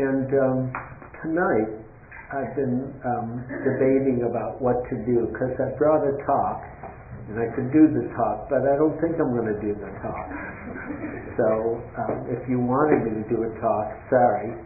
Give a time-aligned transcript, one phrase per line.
[0.00, 0.58] and um,
[1.20, 1.68] tonight
[2.32, 6.64] I've been um, debating about what to do because I brought a talk
[7.28, 9.92] and I could do the talk, but I don't think I'm going to do the
[10.00, 10.26] talk.
[11.36, 11.48] So
[12.00, 14.56] um, if you wanted me to do a talk, sorry,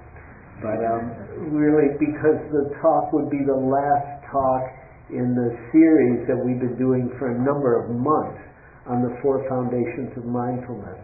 [0.62, 1.02] but um,
[1.50, 4.62] really because the talk would be the last talk
[5.10, 8.38] in the series that we've been doing for a number of months
[8.86, 11.00] on the four foundations of mindfulness.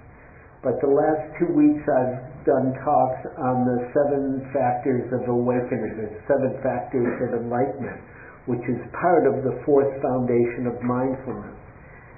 [0.63, 6.11] But the last two weeks I've done talks on the seven factors of awakening, the
[6.27, 8.01] seven factors of enlightenment,
[8.47, 11.57] which is part of the fourth foundation of mindfulness.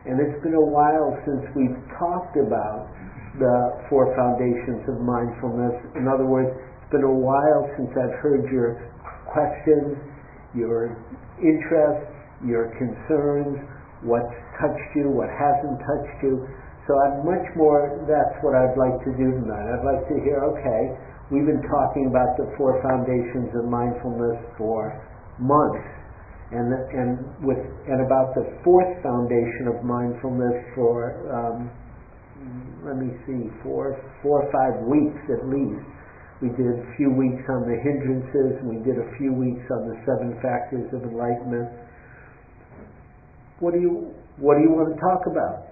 [0.06, 2.90] And it's been a while since we've talked about
[3.38, 5.72] the four foundations of mindfulness.
[5.96, 8.82] In other words, it's been a while since I've heard your
[9.30, 9.96] questions,
[10.52, 10.98] your
[11.40, 12.12] interests,
[12.44, 13.56] your concerns,
[14.02, 16.44] what's touched you, what hasn't touched you.
[16.86, 19.66] So I'm much more, that's what I'd like to do tonight.
[19.70, 20.82] I'd like to hear, okay,
[21.30, 24.90] we've been talking about the four foundations of mindfulness for
[25.38, 25.86] months.
[26.52, 27.56] And, and with
[27.88, 31.72] and about the fourth foundation of mindfulness for um,
[32.84, 35.80] let me see four four or five weeks at least
[36.42, 39.86] we did a few weeks on the hindrances, and we did a few weeks on
[39.86, 41.70] the seven factors of enlightenment.
[43.60, 44.10] What do you
[44.42, 45.71] what do you want to talk about?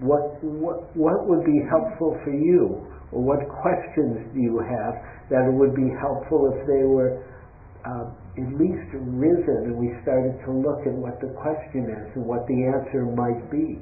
[0.00, 2.84] What what would be helpful for you?
[3.12, 4.94] Or what questions do you have
[5.30, 7.22] that would be helpful if they were
[7.86, 12.26] uh, at least risen and we started to look at what the question is and
[12.26, 13.80] what the answer might be?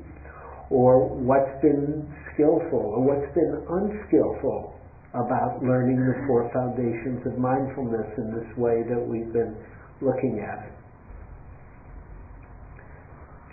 [0.71, 4.75] Or what's been skillful or what's been unskillful
[5.15, 9.55] about learning the four foundations of mindfulness in this way that we've been
[10.03, 10.75] looking at it.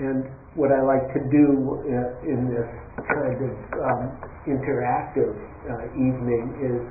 [0.02, 0.26] And
[0.60, 1.80] what I like to do
[2.28, 2.68] in this
[3.08, 4.04] kind of um,
[4.44, 5.32] interactive
[5.64, 6.82] uh, evening is,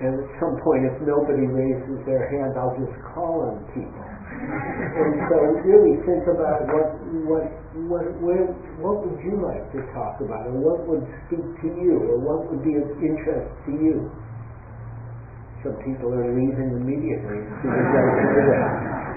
[0.00, 4.00] and at some point, if nobody raises their hand, I'll just call on people.
[4.00, 6.88] and so, really think about what
[7.86, 8.42] what what
[8.80, 12.48] what would you like to talk about, or what would speak to you, or what
[12.48, 14.10] would be of interest to you.
[15.62, 17.44] Some people are leaving immediately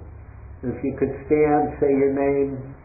[0.63, 2.75] If you could stand, say your name.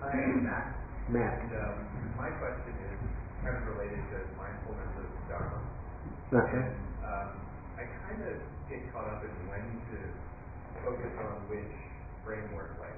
[0.00, 0.70] Hi, I'm Matt.
[1.10, 1.36] Matt.
[1.42, 1.78] And um,
[2.16, 2.98] my question is
[3.42, 5.58] kind of related to mindfulness of Dharma.
[6.30, 6.62] Uh-huh.
[6.62, 7.30] And um,
[7.74, 8.38] I kind of
[8.70, 9.98] get caught up in when to
[10.86, 11.74] focus on which
[12.24, 12.78] framework.
[12.78, 12.96] Like,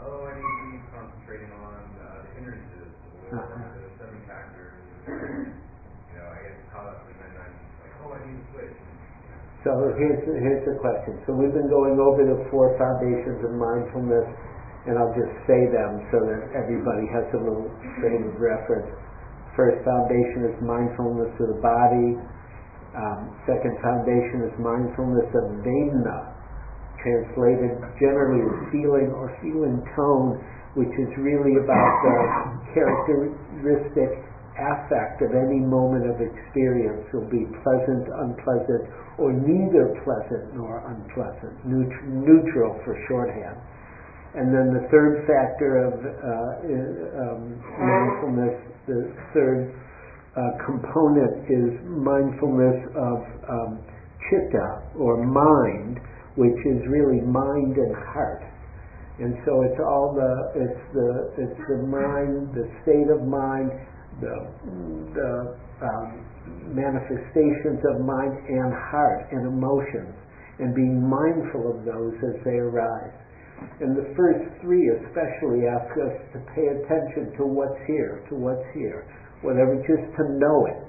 [0.00, 2.90] oh, I need to be concentrating on uh, the hindrances
[3.30, 3.68] or Uh-huh.
[3.78, 4.72] the seven factors.
[5.06, 7.54] you know, I get caught up and then I'm
[7.84, 8.76] like, oh, I need to switch.
[9.64, 11.20] So here's the, here's the question.
[11.24, 14.28] So we've been going over the four foundations of mindfulness,
[14.84, 18.92] and I'll just say them so that everybody has a little frame of reference.
[19.56, 22.08] First foundation is mindfulness of the body.
[22.94, 26.30] Um, second foundation is mindfulness of Vedana,
[27.02, 30.38] translated generally as feeling or feeling tone,
[30.78, 32.16] which is really about the
[32.74, 34.22] characteristic
[34.54, 38.86] affect of any moment of experience will be pleasant, unpleasant,
[39.18, 43.58] or neither pleasant nor unpleasant, neut- neutral for shorthand.
[44.34, 47.42] And then the third factor of uh, um,
[47.78, 48.54] mindfulness,
[48.86, 49.70] the third
[50.34, 53.70] uh, component is mindfulness of um,
[54.26, 56.02] chitta or mind,
[56.34, 58.42] which is really mind and heart.
[59.22, 63.70] And so it's all the it's the it's the mind, the state of mind,
[64.18, 64.34] the
[65.14, 65.30] the
[65.86, 66.26] um,
[66.74, 70.18] manifestations of mind and heart and emotions,
[70.58, 73.14] and being mindful of those as they arise.
[73.78, 78.66] And the first three especially ask us to pay attention to what's here, to what's
[78.74, 79.06] here,
[79.44, 80.80] whatever, just to know it.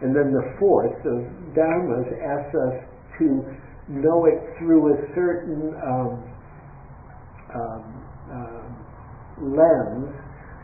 [0.00, 1.18] And then the fourth, of
[1.58, 2.76] dharmas, asks us
[3.18, 3.42] to
[3.90, 6.12] know it through a certain um,
[7.50, 7.84] um,
[8.30, 8.68] um,
[9.42, 10.12] lens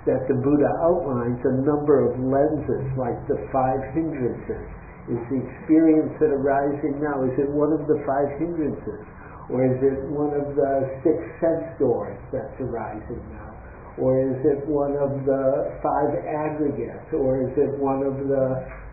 [0.06, 4.69] that the Buddha outlines a number of lenses, like the five hindrances.
[5.08, 9.00] Is the experience that arising now, is it one of the five hindrances?
[9.48, 10.72] Or is it one of the
[11.04, 13.53] six sense doors that's arising now?
[13.99, 15.44] Or is it one of the
[15.79, 17.08] five aggregates?
[17.14, 18.46] Or is it one of the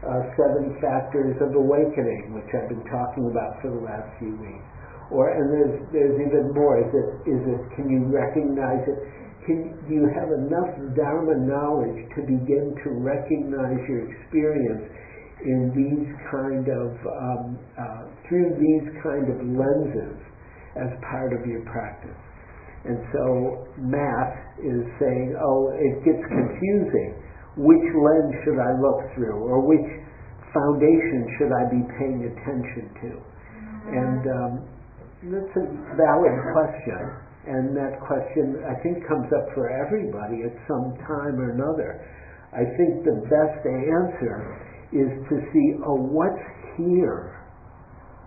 [0.06, 4.68] uh, seven factors of awakening, which I've been talking about for the last few weeks?
[5.10, 6.80] Or and there's there's even more.
[6.80, 7.62] Is it is it?
[7.76, 9.00] Can you recognize it
[9.46, 14.86] can, do you have enough Dharma knowledge to begin to recognize your experience
[15.42, 20.18] in these kind of, um, uh, through these kind of lenses
[20.78, 22.14] as part of your practice?
[22.86, 27.22] And so Matt is saying, oh, it gets confusing.
[27.58, 29.38] Which lens should I look through?
[29.38, 29.86] Or which
[30.50, 33.12] foundation should I be paying attention to?
[33.92, 34.52] And um,
[35.30, 37.02] that's a valid question.
[37.42, 42.06] And that question, I think, comes up for everybody at some time or another.
[42.54, 44.62] I think the best answer
[44.94, 46.46] is to see, oh, what's
[46.78, 47.42] here?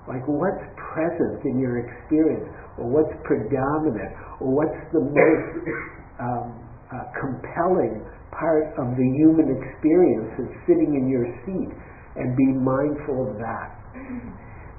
[0.08, 0.64] Like, what's
[0.94, 2.46] present in your experience?
[2.78, 4.14] Or what's predominant?
[4.38, 5.50] Or what's the most
[6.22, 6.46] um,
[6.88, 11.74] uh, compelling part of the human experience that's sitting in your seat?
[12.14, 13.68] And be mindful of that.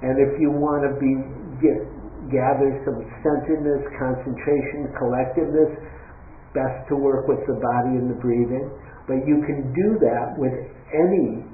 [0.00, 1.12] And if you want to be
[1.60, 1.84] get
[2.32, 5.72] gather some centeredness, concentration, collectiveness,
[6.54, 8.66] best to work with the body and the breathing.
[9.06, 10.56] But you can do that with
[10.90, 11.46] any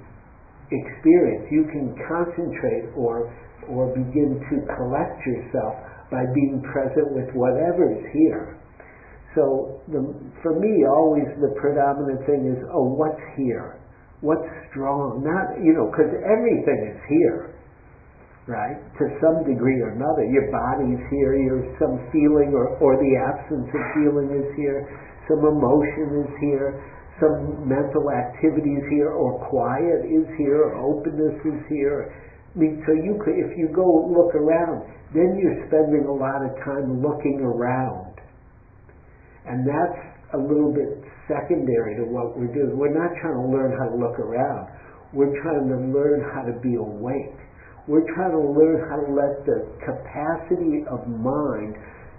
[0.73, 1.45] experience.
[1.53, 3.29] You can concentrate or
[3.69, 5.75] or begin to collect yourself
[6.11, 8.59] by being present with whatever is here.
[9.35, 10.01] So the,
[10.45, 13.81] for me, always the predominant thing is, oh, what's here?
[14.21, 15.25] What's strong?
[15.25, 17.53] Not, you know, because everything is here
[18.47, 18.75] right?
[18.99, 20.27] To some degree or another.
[20.27, 24.83] Your body's here, your some feeling or, or the absence of feeling is here,
[25.31, 26.83] some emotion is here,
[27.23, 32.11] some mental activity is here, or quiet is here, or openness is here.
[32.55, 37.01] So you could, if you go look around, then you're spending a lot of time
[37.01, 38.17] looking around.
[39.49, 40.01] And that's
[40.35, 42.77] a little bit secondary to what we're doing.
[42.77, 44.69] We're not trying to learn how to look around.
[45.13, 47.43] We're trying to learn how to be awake
[47.89, 51.75] we're trying to learn how to let the capacity of mind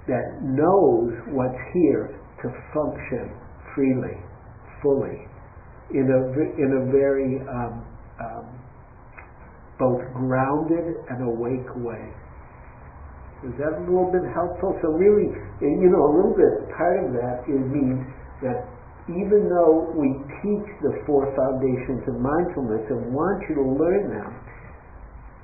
[0.07, 3.31] that knows what's here to function
[3.71, 4.19] freely,
[4.83, 5.23] fully,
[5.95, 6.21] in a,
[6.59, 7.87] in a very um,
[8.19, 8.59] um,
[9.83, 12.07] both grounded and awake way.
[13.43, 14.71] Is that a little bit helpful?
[14.79, 15.27] So really,
[15.59, 18.07] eh, you know, a little bit part of that means
[18.39, 18.71] that
[19.11, 24.31] even though we teach the four foundations of mindfulness and want you to learn them,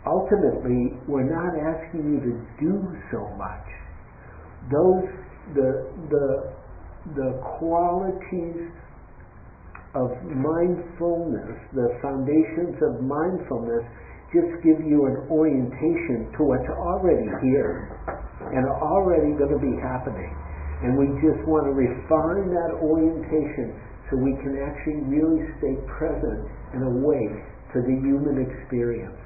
[0.07, 2.79] ultimately, we're not asking you to do
[3.11, 3.67] so much.
[4.71, 5.03] Those,
[5.59, 5.69] the,
[6.07, 6.27] the,
[7.19, 8.71] the qualities
[9.91, 13.83] of mindfulness, the foundations of mindfulness,
[14.29, 17.89] just give you an orientation to what's already here
[18.53, 20.29] and already going to be happening.
[20.85, 23.73] And we just want to refine that orientation
[24.07, 27.35] so we can actually really stay present and awake
[27.73, 29.17] to the human experience.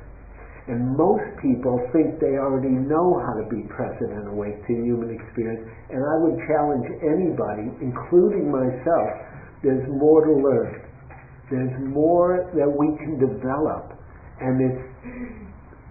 [0.67, 5.11] And most people think they already know how to be present and awake to human
[5.11, 5.67] experience.
[5.91, 9.09] And I would challenge anybody, including myself,
[9.59, 10.71] there's more to learn.
[11.51, 13.99] There's more that we can develop.
[14.43, 14.83] And it's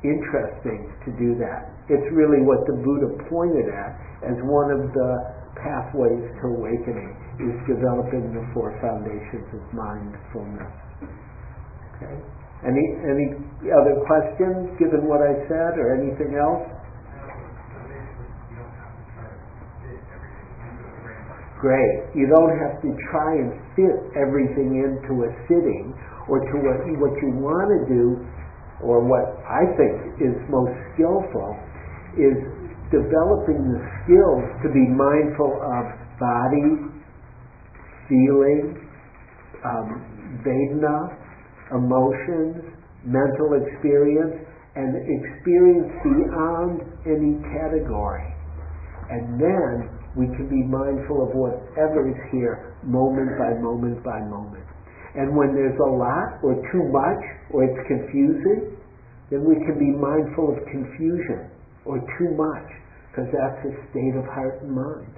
[0.04, 1.72] interesting to do that.
[1.88, 3.96] It's really what the Buddha pointed at
[4.28, 5.10] as one of the
[5.56, 7.10] pathways to awakening
[7.40, 10.68] is developing the four foundations of mindfulness.
[11.96, 12.16] Okay?
[12.62, 13.26] Any, any
[13.72, 16.62] other questions, given what I said, or anything else?
[21.58, 22.10] Great.
[22.14, 25.94] You don't have to try and fit everything into a sitting,
[26.26, 28.18] or to what, what you want to do,
[28.82, 31.56] or what I think is most skillful,
[32.18, 32.36] is
[32.90, 35.84] developing the skills to be mindful of
[36.20, 36.92] body,
[38.10, 38.76] feeling,
[39.64, 40.12] um,
[41.72, 42.60] emotions,
[43.04, 44.36] mental experience,
[44.76, 48.28] and experience beyond any category.
[49.10, 54.64] And then we can be mindful of whatever is here, moment by moment by moment.
[55.14, 58.76] And when there's a lot or too much or it's confusing,
[59.28, 61.52] then we can be mindful of confusion
[61.84, 62.68] or too much,
[63.10, 65.12] because that's a state of heart and mind.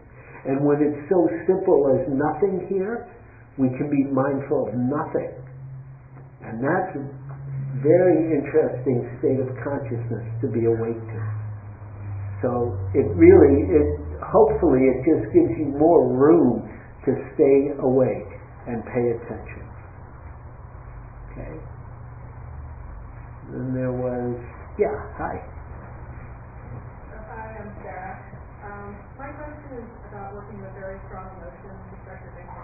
[0.47, 3.07] And when it's so simple as nothing here,
[3.59, 5.45] we can be mindful of nothing
[6.45, 7.05] and that's a
[7.81, 11.21] very interesting state of consciousness to be awake to.
[12.45, 13.89] So it really, it
[14.21, 16.69] hopefully it just gives you more room
[17.09, 18.29] to stay awake
[18.69, 19.64] and pay attention.
[21.35, 21.59] Okay.
[23.51, 24.39] Then there was,
[24.79, 25.35] yeah, hi.
[27.11, 28.17] Hi, I'm Sarah.
[28.63, 32.55] Um, my question is about working with very strong emotions, especially things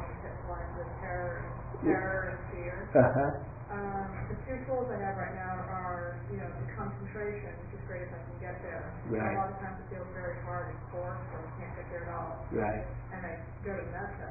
[0.46, 1.50] like with terror,
[1.82, 2.76] terror and fear.
[2.94, 3.30] Uh-huh.
[3.74, 7.82] Um, the two tools I have right now are, you know, the concentration, which is
[7.90, 8.94] great if I can get there.
[9.10, 9.34] Right.
[9.34, 12.06] A lot of times it feels very hard and forced, so I can't get there
[12.06, 13.32] at all, Right, and I
[13.66, 14.30] go to metta.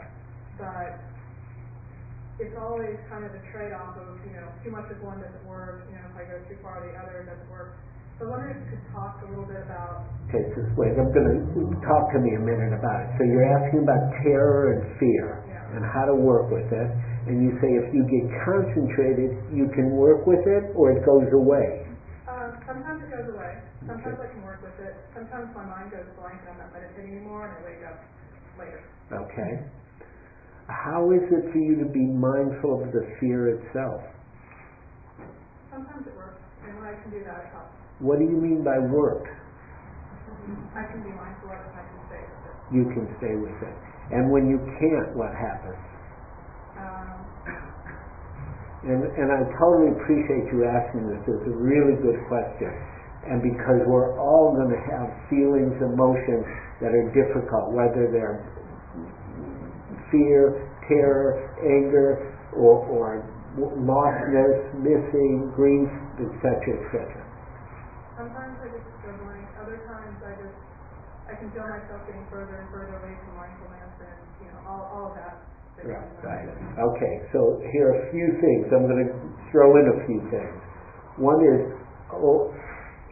[0.60, 1.19] But
[2.40, 5.84] it's always kind of a trade-off of, you know, too much of one doesn't work,
[5.92, 7.76] you know, if I go too far, the other doesn't work.
[8.20, 11.12] So I wonder if you could talk a little bit about, okay, so wait, I'm
[11.12, 11.40] gonna,
[11.84, 13.08] talk to me a minute about it.
[13.20, 15.76] So you're asking about terror and fear Yeah.
[15.76, 16.90] and how to work with it.
[17.32, 21.28] And you say if you get concentrated, you can work with it or it goes
[21.32, 21.88] away.
[22.28, 23.56] uh, sometimes it goes away,
[23.88, 27.16] sometimes I can work with it, sometimes my mind goes blank and I'm not meditating
[27.20, 28.00] anymore and I wake up
[28.60, 28.80] later.
[29.12, 29.52] Okay?
[30.70, 34.06] How is it for you to be mindful of the fear itself?
[35.74, 37.74] Sometimes it works, and when I can do that, it helps.
[38.00, 39.26] What do you mean by work?
[40.74, 42.56] I can be mindful of it, I can stay with it.
[42.74, 43.76] You can stay with it.
[44.14, 45.78] And when you can't, what happens?
[46.78, 47.20] Um,
[48.80, 51.20] And, and I totally appreciate you asking this.
[51.28, 52.72] It's a really good question.
[53.28, 56.48] And because we're all going to have feelings, emotions
[56.80, 58.40] that are difficult, whether they're
[60.12, 63.26] fear, terror, anger, or, or
[63.58, 65.90] lostness, missing, grief,
[66.22, 67.30] etc., etc.
[68.20, 68.90] sometimes I just
[69.24, 70.60] blank, other times I just,
[71.26, 74.84] I can feel myself getting further and further away from mindfulness and, you know, all,
[74.92, 75.40] all of that.
[75.80, 76.48] that Right, right.
[76.78, 78.68] Okay, so here are a few things.
[78.76, 79.12] I'm going to
[79.50, 80.58] throw in a few things.
[81.18, 81.64] One is,
[82.12, 82.52] oh,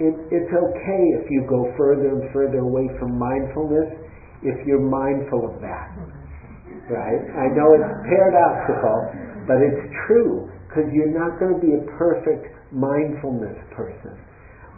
[0.04, 3.90] it, it's okay if you go further and further away from mindfulness
[4.44, 5.88] if you're mindful of that.
[6.88, 7.20] Right?
[7.20, 8.98] I know it's paradoxical,
[9.44, 14.16] but it's true because you're not going to be a perfect mindfulness person.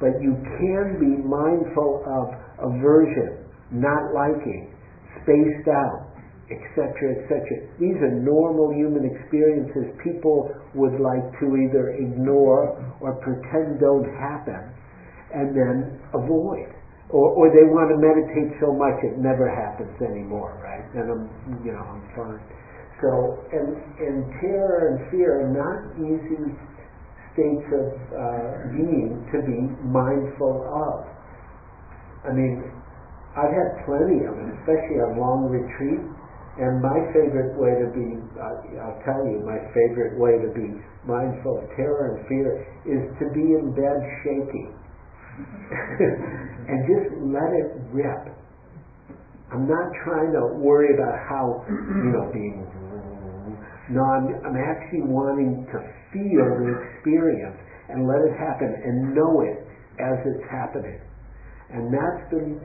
[0.01, 2.33] But you can be mindful of
[2.65, 4.73] aversion, not liking,
[5.21, 6.09] spaced out,
[6.49, 7.45] etc., etc.
[7.77, 14.73] These are normal human experiences people would like to either ignore or pretend don't happen
[15.33, 16.78] and then avoid.
[17.09, 20.85] Or, or they want to meditate so much it never happens anymore, right?
[20.93, 21.23] And I'm,
[21.65, 22.41] you know, I'm fine.
[23.01, 23.09] So,
[23.49, 26.53] and, and terror and fear are not easy
[27.33, 31.07] states of uh, being to be mindful of.
[32.27, 32.61] I mean,
[33.33, 36.03] I've had plenty of it, especially on long retreat.
[36.59, 40.75] And my favorite way to be, uh, I'll tell you, my favorite way to be
[41.07, 44.75] mindful of terror and fear is to be in bed shaking.
[46.69, 48.35] and just let it rip.
[49.51, 52.61] I'm not trying to worry about how, you know, being.
[53.89, 55.77] No, I'm, I'm actually wanting to
[56.13, 57.57] feel the experience
[57.89, 59.65] and let it happen and know it
[59.97, 61.01] as it's happening.
[61.73, 62.61] And that's been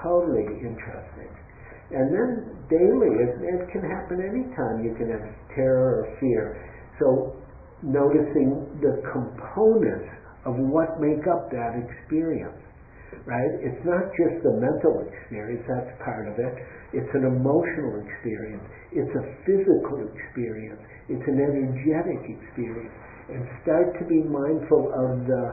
[0.00, 1.28] totally interesting.
[1.92, 2.28] And then
[2.72, 6.56] daily, it, it can happen anytime you can have terror or fear.
[6.96, 7.36] So
[7.84, 10.08] noticing the components
[10.44, 12.60] of what make up that experience,
[13.24, 13.52] right?
[13.64, 16.54] It's not just the mental experience, that's part of it.
[16.92, 18.62] It's an emotional experience.
[18.92, 20.78] It's a physical experience.
[21.08, 22.94] It's an energetic experience.
[23.32, 25.44] And start to be mindful of the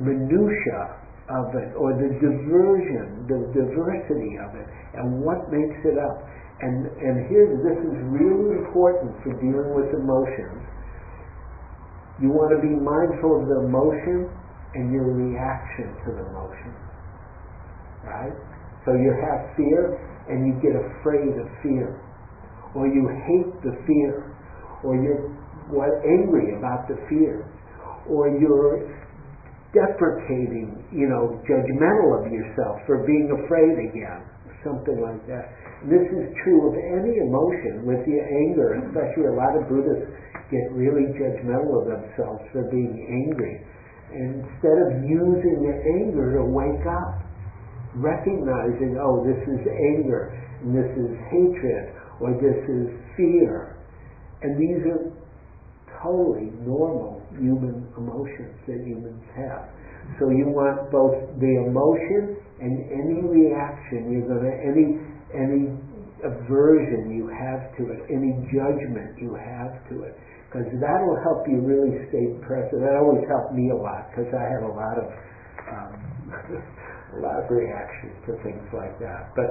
[0.00, 0.82] minutia
[1.28, 6.18] of it or the diversion, the diversity of it, and what makes it up.
[6.62, 10.71] And, and here, this is really important for dealing with emotions.
[12.20, 14.28] You want to be mindful of the emotion
[14.74, 16.72] and your reaction to the emotion.
[18.04, 18.34] Right?
[18.84, 19.96] So you have fear
[20.28, 21.98] and you get afraid of fear.
[22.74, 24.32] Or you hate the fear.
[24.84, 25.28] Or you're
[25.70, 27.46] what, angry about the fear.
[28.08, 28.90] Or you're
[29.72, 34.24] deprecating, you know, judgmental of yourself for being afraid again.
[34.64, 35.52] Something like that.
[35.90, 37.82] This is true of any emotion.
[37.82, 40.06] With the anger, especially a lot of Buddhists
[40.52, 43.64] get really judgmental of themselves for being angry.
[44.12, 47.24] And instead of using the anger to wake up,
[47.96, 49.60] recognizing, oh, this is
[49.96, 53.80] anger, and this is hatred, or this is fear.
[54.44, 55.08] And these are
[56.04, 59.72] totally normal human emotions that humans have.
[60.18, 64.98] So you want both the emotion and any reaction you're gonna any
[65.30, 65.62] any
[66.22, 70.14] aversion you have to it, any judgment you have to it,
[70.52, 72.84] because that'll help you really stay present.
[72.84, 75.06] That always helped me a lot because I have a lot of
[75.72, 75.92] um,
[77.16, 79.32] a lot of reactions to things like that.
[79.32, 79.48] But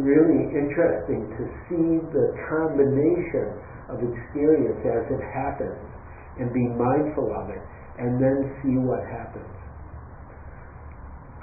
[0.00, 3.52] really interesting to see the combination
[3.92, 5.76] of experience as it happens
[6.40, 7.60] and be mindful of it
[8.00, 9.44] and then see what happens.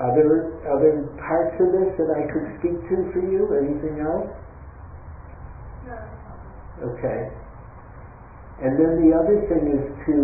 [0.01, 3.45] Other other parts of this that I could speak to for you?
[3.61, 4.33] Anything else?
[5.85, 6.01] No,
[6.97, 7.44] Okay.
[8.61, 10.15] And then the other thing is to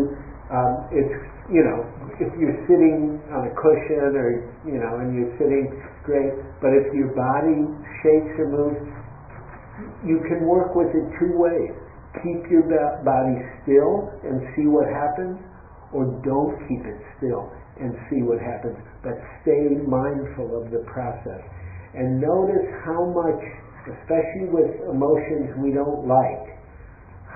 [0.51, 1.15] Um, it's,
[1.47, 1.79] you know,
[2.19, 5.71] if you're sitting on a cushion or, you know, and you're sitting,
[6.03, 7.71] great, but if your body
[8.03, 8.83] shakes or moves,
[10.03, 11.71] you can work with it two ways.
[12.19, 12.67] Keep your
[13.07, 15.39] body still and see what happens,
[15.95, 17.47] or don't keep it still
[17.79, 19.15] and see what happens, but
[19.47, 21.39] stay mindful of the process.
[21.95, 23.39] And notice how much,
[23.88, 26.59] especially with emotions we don't like,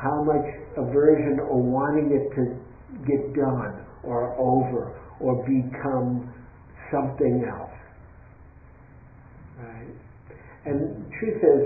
[0.05, 0.45] how much
[0.77, 2.43] aversion or wanting it to
[3.09, 6.29] get done or over or become
[6.93, 7.73] something else.
[9.57, 9.95] Right?
[10.65, 11.61] And truth is,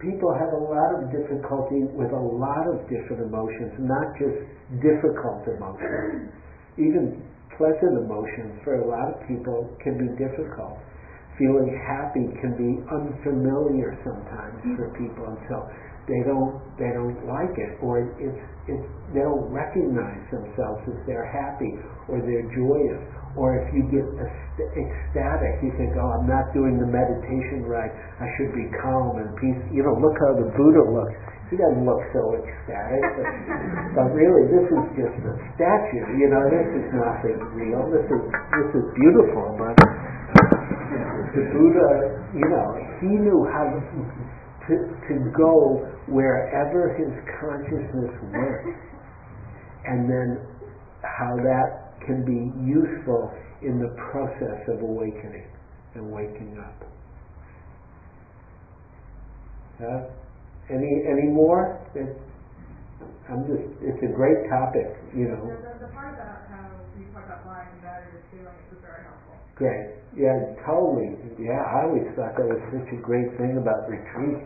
[0.00, 4.40] people have a lot of difficulty with a lot of different emotions, not just
[4.80, 6.32] difficult emotions.
[6.80, 7.20] Even
[7.60, 10.80] pleasant emotions for a lot of people can be difficult.
[11.36, 15.56] Feeling happy can be unfamiliar sometimes for people, and so
[16.10, 21.30] they don't they don't like it, or it's it's they don't recognize themselves as they're
[21.30, 21.78] happy
[22.10, 22.98] or they're joyous.
[23.38, 27.94] Or if you get ec- ecstatic, you think, oh, I'm not doing the meditation right.
[28.18, 29.62] I should be calm and peace.
[29.70, 31.14] You know, look how the Buddha looks.
[31.46, 33.30] He doesn't look so ecstatic, but,
[34.02, 36.06] but really, this is just a statue.
[36.18, 37.86] You know, this is nothing real.
[37.94, 39.78] This is this is beautiful, but
[41.34, 41.90] the Buddha,
[42.34, 42.66] you know,
[42.98, 43.78] he knew how to,
[44.66, 44.74] to,
[45.06, 48.76] to go wherever his consciousness went,
[49.86, 50.42] and then
[51.02, 53.30] how that can be useful
[53.62, 55.46] in the process of awakening
[55.94, 56.78] and waking up.
[59.80, 60.00] Huh?
[60.68, 61.80] Any any more?
[61.94, 62.10] It,
[63.30, 63.64] I'm just.
[63.80, 64.86] It's a great topic,
[65.16, 65.40] you know.
[65.46, 68.52] The, the, the part about how you talk about lying in bed or just feeling
[68.52, 69.34] it was very helpful.
[69.56, 69.98] Great.
[70.14, 70.36] Yeah,
[70.66, 71.16] totally.
[71.38, 74.42] Yeah, I always thought that was such a great thing about retreat.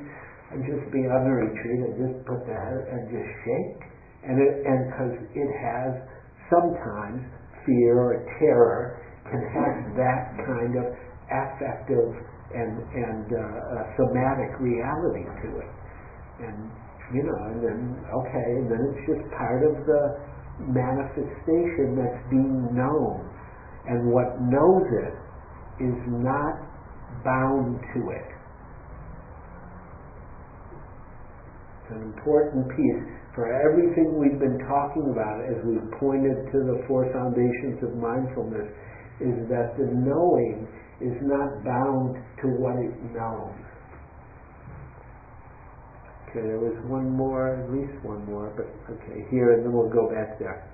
[0.53, 3.81] And just be on the retreat and just put head and just shake.
[4.25, 5.91] And it and because it has
[6.53, 7.25] sometimes
[7.65, 10.87] fear or terror can have that kind of
[11.33, 12.11] affective
[12.55, 15.73] and and uh, uh, somatic reality to it.
[16.45, 16.71] And
[17.13, 20.03] you know, and then okay, and then it's just part of the
[20.71, 23.35] manifestation that's being known
[23.87, 25.15] and what knows it
[25.85, 26.57] is not
[27.25, 28.28] bound to it.
[31.74, 33.02] It's an important piece
[33.34, 38.70] for everything we've been talking about as we've pointed to the four foundations of mindfulness
[39.20, 40.66] is that the knowing
[41.02, 43.54] is not bound to what it knows.
[46.30, 49.90] Okay, there was one more, at least one more, but okay, here and then we'll
[49.90, 50.66] go back there.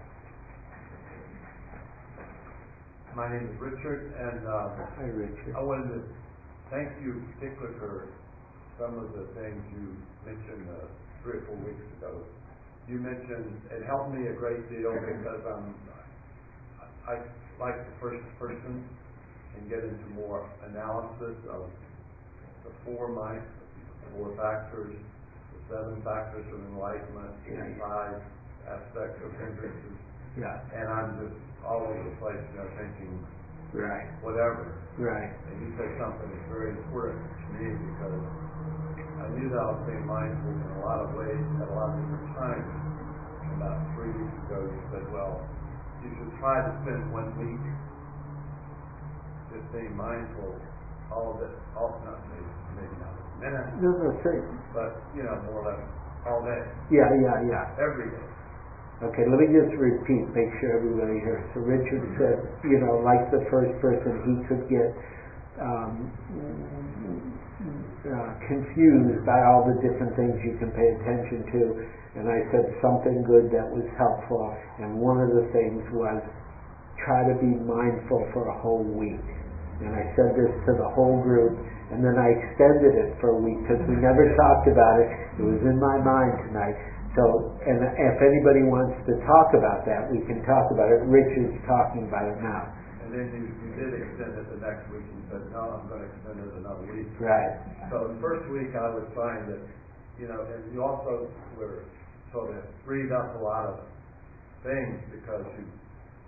[3.16, 5.52] My name is Richard, and uh, Hi, Richard.
[5.58, 6.00] I wanted to
[6.70, 8.08] thank you particularly for
[8.78, 10.86] some of the things you mentioned uh,
[11.22, 12.24] three or four weeks ago.
[12.88, 15.76] You mentioned, it helped me a great deal because I'm,
[17.08, 17.14] I
[17.60, 18.88] like the first person
[19.56, 21.70] and get into more analysis of
[22.64, 23.10] the four
[24.04, 24.96] the four factors,
[25.52, 28.20] the seven factors of enlightenment, the five
[28.68, 29.98] aspects of hindrances,
[30.36, 33.26] Yeah, and I'm just all over the place, you know, thinking
[33.74, 34.80] right, whatever.
[34.98, 35.32] right.
[35.50, 38.22] And you said something that's very important to me because
[39.20, 41.92] I knew that I was being mindful in a lot of ways at a lot
[41.92, 42.68] of different times.
[43.60, 45.44] About three weeks ago, you said, well,
[46.00, 47.60] you should try to spend one week
[49.52, 50.56] just being mindful
[51.10, 52.46] all of it, all, not maybe,
[52.78, 54.10] maybe not a minute, No, no,
[54.70, 55.82] but, you know, more or less
[56.22, 57.82] all day, Yeah, yeah, yeah.
[57.82, 58.26] every day.
[59.02, 61.42] Okay, let me just repeat, make sure everybody hears.
[61.56, 62.36] So Richard said,
[62.68, 64.92] you know, like the first person, he could get
[65.60, 66.12] um,
[68.00, 71.62] uh, confused by all the different things you can pay attention to.
[72.18, 74.50] And I said something good that was helpful.
[74.82, 76.18] And one of the things was
[77.04, 79.22] try to be mindful for a whole week.
[79.80, 81.56] And I said this to the whole group,
[81.92, 85.08] and then I extended it for a week because we never talked about it.
[85.40, 86.76] It was in my mind tonight.
[87.16, 91.02] So, and if anybody wants to talk about that, we can talk about it.
[91.08, 92.70] Richard's talking about it now.
[93.10, 96.06] And then you, you did extend it the next week, you said, no, I'm gonna
[96.06, 97.10] extend it another week.
[97.18, 97.58] Right.
[97.90, 99.58] So the first week I would find that,
[100.14, 101.26] you know, and you also
[101.58, 101.82] were
[102.30, 103.76] sort of freed up a lot of
[104.62, 105.66] things because you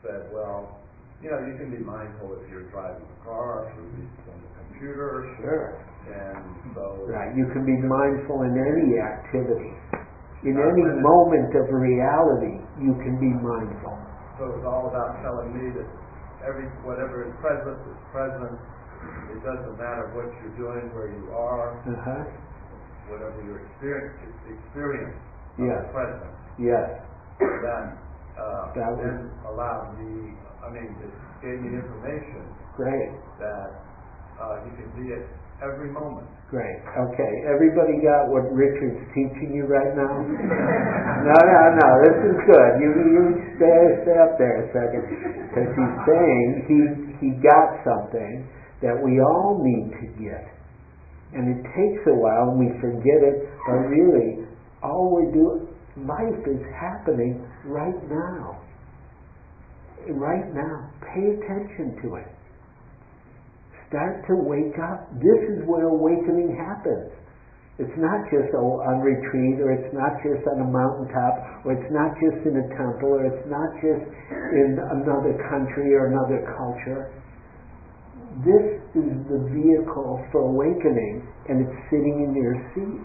[0.02, 0.82] said, well,
[1.22, 4.50] you know, you can be mindful if you're driving a car, if you're on the
[4.66, 5.78] computer, Sure.
[6.10, 7.06] and so.
[7.06, 7.30] Right.
[7.38, 9.70] You can be mindful in any activity.
[10.42, 13.94] In any moment of reality, you can be mindful.
[14.34, 15.86] So it's all about telling me that
[16.46, 18.56] every, whatever is present is present.
[19.34, 22.22] It doesn't matter what you're doing, where you are, Uh-huh.
[23.10, 25.16] whatever your experience, experience
[25.58, 25.82] Yes.
[25.86, 26.32] the present.
[26.58, 26.88] Yes.
[27.40, 27.98] that
[28.38, 33.70] uh, That was- then allowed me, I mean, it gave me information Great, that,
[34.40, 35.26] uh, you can be at
[35.62, 36.26] every moment.
[36.50, 36.82] great.
[36.92, 40.12] Okay, everybody got what Richard's teaching you right now?
[41.22, 42.72] No, no, no, this is good.
[42.82, 45.06] You, you stay, stay up there a second.
[45.06, 46.78] Because he's saying he,
[47.22, 48.42] he got something
[48.82, 50.42] that we all need to get.
[51.30, 54.42] And it takes a while and we forget it, but really,
[54.82, 55.70] all we're doing,
[56.02, 58.58] life is happening right now.
[60.10, 60.90] Right now.
[61.14, 62.26] Pay attention to it.
[63.92, 65.04] Start to wake up.
[65.20, 67.12] This is where awakening happens.
[67.76, 71.92] It's not just oh, on retreat, or it's not just on a mountaintop, or it's
[71.92, 74.00] not just in a temple, or it's not just
[74.56, 77.12] in another country or another culture.
[78.40, 83.04] This is the vehicle for awakening, and it's sitting in your seat.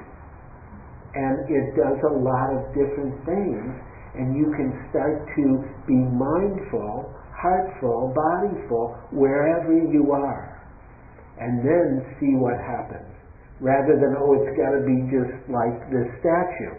[1.19, 3.75] And it does a lot of different things,
[4.15, 5.45] and you can start to
[5.83, 10.56] be mindful, heartful, bodyful, wherever you are.
[11.37, 13.07] And then see what happens.
[13.61, 16.73] Rather than, oh, it's got to be just like this statue.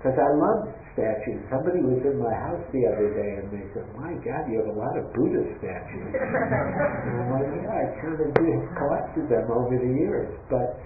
[0.00, 1.44] Because I love statues.
[1.52, 4.70] Somebody was in my house the other day and they said, my God, you have
[4.72, 6.08] a lot of Buddha statues.
[6.12, 10.28] and I'm like, yeah, I kind of have collected them over the years.
[10.48, 10.80] But,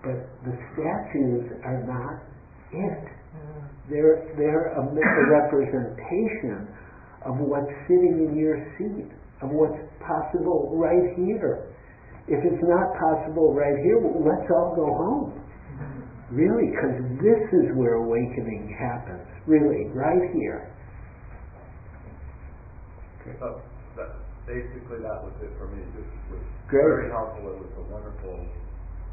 [0.00, 2.24] but the statues are not
[2.72, 3.04] it.
[3.88, 6.68] They're, they're a, a representation
[7.24, 9.08] of what's sitting in your seat,
[9.40, 11.72] of what's possible right here.
[12.28, 15.28] If it's not possible right here, let's all go home.
[16.28, 19.24] Really, because this is where awakening happens.
[19.48, 20.68] Really, right here.
[23.40, 23.60] So,
[23.96, 24.10] that,
[24.48, 25.84] basically, that was it for me.
[25.96, 26.84] This was Great.
[26.84, 27.44] very helpful.
[27.48, 28.36] It was a wonderful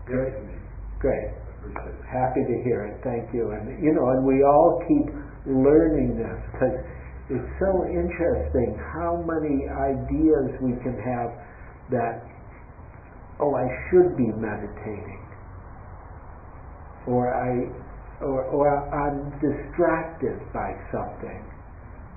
[0.08, 0.32] Great.
[0.32, 0.56] gift to me.
[1.00, 1.32] Great.
[1.32, 2.04] I appreciate it.
[2.08, 3.00] Happy to hear it.
[3.04, 3.52] Thank you.
[3.52, 5.08] And you know, and we all keep
[5.48, 6.76] learning this because
[7.28, 11.32] it's so interesting how many ideas we can have
[11.92, 12.24] that,
[13.40, 15.24] oh, I should be meditating,
[17.08, 17.70] or I,
[18.24, 21.44] or, or I'm distracted by something,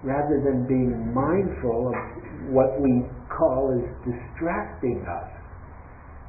[0.02, 1.98] rather than being mindful of
[2.54, 3.02] what we
[3.34, 5.30] call is distracting us.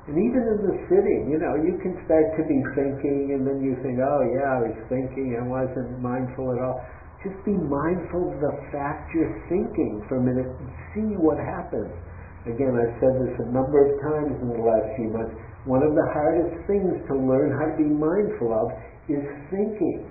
[0.09, 3.61] And even in the sitting, you know, you can start to be thinking and then
[3.61, 6.81] you think, oh yeah, I was thinking, I wasn't mindful at all.
[7.21, 11.93] Just be mindful of the fact you're thinking for a minute and see what happens.
[12.47, 15.35] Again, I've said this a number of times in the last few months.
[15.67, 18.71] One of the hardest things to learn how to be mindful of
[19.11, 20.07] is thinking,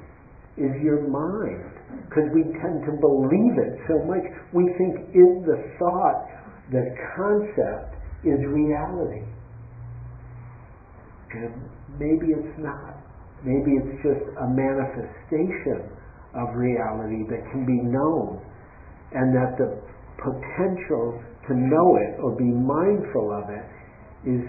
[0.60, 1.64] is your mind.
[2.04, 4.20] Because we tend to believe it so much.
[4.52, 6.28] We think in the thought,
[6.68, 6.84] the
[7.16, 7.96] concept
[8.28, 9.24] is reality.
[11.32, 11.64] And
[11.96, 13.00] maybe it's not.
[13.40, 15.88] Maybe it's just a manifestation
[16.34, 18.42] of reality that can be known,
[19.14, 19.80] and that the
[20.18, 23.64] potential to know it or be mindful of it
[24.24, 24.44] is.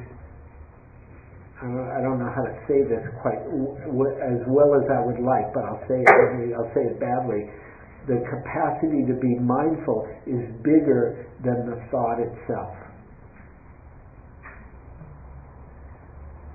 [1.61, 5.53] I don't- know how to say this quite w- as well as I would like,
[5.53, 6.53] but I'll say it.
[6.55, 7.49] I'll say it badly.
[8.07, 12.75] The capacity to be mindful is bigger than the thought itself.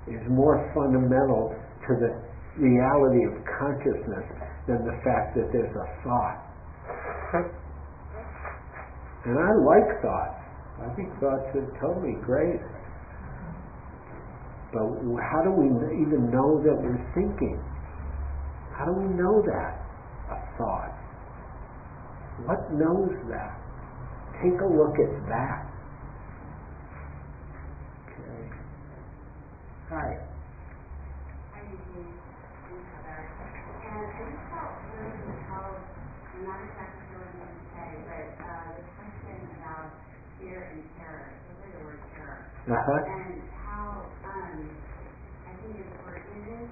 [0.07, 1.55] is more fundamental
[1.87, 2.13] to the
[2.61, 4.25] reality of consciousness
[4.67, 7.64] than the fact that there's a thought.
[9.25, 10.41] And I like thoughts.
[10.85, 12.61] I think thoughts are totally great.
[14.71, 14.85] But
[15.17, 15.65] how do we
[15.97, 17.57] even know that we're thinking?
[18.77, 19.81] How do we know that?
[20.29, 20.93] A thought.
[22.45, 23.55] What knows that?
[24.43, 25.63] Take a look at that.
[28.03, 28.51] Okay.
[29.89, 30.19] Hi.
[31.71, 32.19] Eugene.
[32.67, 33.31] I'm Heather.
[33.79, 35.79] And I just felt really compelled,
[36.35, 39.87] I'm not exactly sure what you to say, but uh, the question about
[40.39, 42.99] fear and terror, especially the word terror, Uh-huh.
[43.07, 44.57] and how um,
[45.47, 46.69] I think it's important it is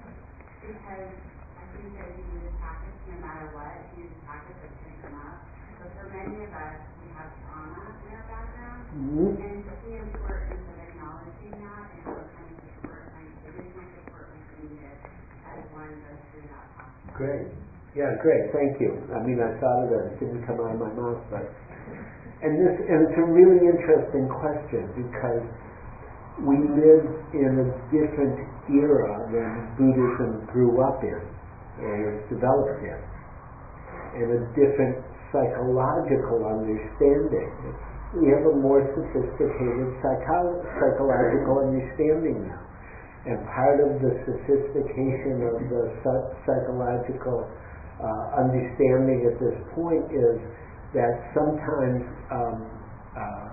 [0.60, 1.12] because
[1.56, 4.70] I think that we do this practice no matter what, we do this practice of
[4.84, 5.36] picking them up.
[5.80, 9.32] But for many of us, we have trauma in our background, Mhm.
[9.40, 14.28] and the importance of acknowledging that and what kind of support, kind of additional support
[14.36, 14.98] is needed
[15.48, 17.16] as one goes through that process.
[17.16, 17.48] Great.
[17.94, 18.50] Yeah, great.
[18.50, 18.90] Thank you.
[19.14, 20.04] I mean, I thought of that.
[20.10, 21.46] It didn't come out of my mouth, but
[22.42, 25.44] and this and it's a really interesting question because
[26.42, 27.06] we live
[27.38, 31.22] in a different era than Buddhism grew up in
[31.78, 32.98] and developed in,
[34.18, 34.98] and a different
[35.30, 37.50] psychological understanding.
[38.18, 42.62] We have a more sophisticated psycho- psychological understanding now.
[43.26, 47.48] And part of the sophistication of the psy- psychological
[48.04, 50.36] uh, understanding at this point is
[50.92, 52.68] that sometimes, um,
[53.16, 53.44] uh,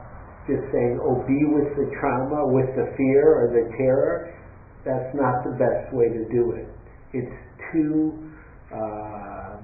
[0.46, 4.36] just saying, oh, be with the trauma, with the fear or the terror,
[4.84, 6.68] that's not the best way to do it.
[7.14, 7.38] It's
[7.72, 8.12] too,
[8.74, 9.62] uh,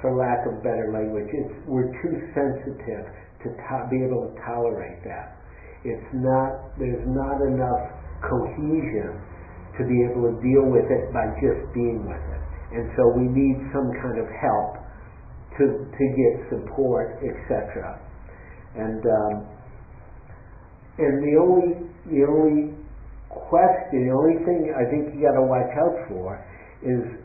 [0.00, 3.06] for lack of better language, it's, we're too sensitive
[3.44, 5.38] to to- be able to tolerate that.
[5.84, 7.84] It's not, there's not enough
[8.22, 9.18] cohesion
[9.78, 12.41] to be able to deal with it by just being with it.
[12.72, 14.82] And so we need some kind of help
[15.60, 18.00] to, to get support, etc.
[18.74, 19.34] And, um,
[20.98, 21.70] and the only,
[22.08, 22.72] the only
[23.28, 26.40] question, the only thing I think you gotta watch out for
[26.80, 27.20] is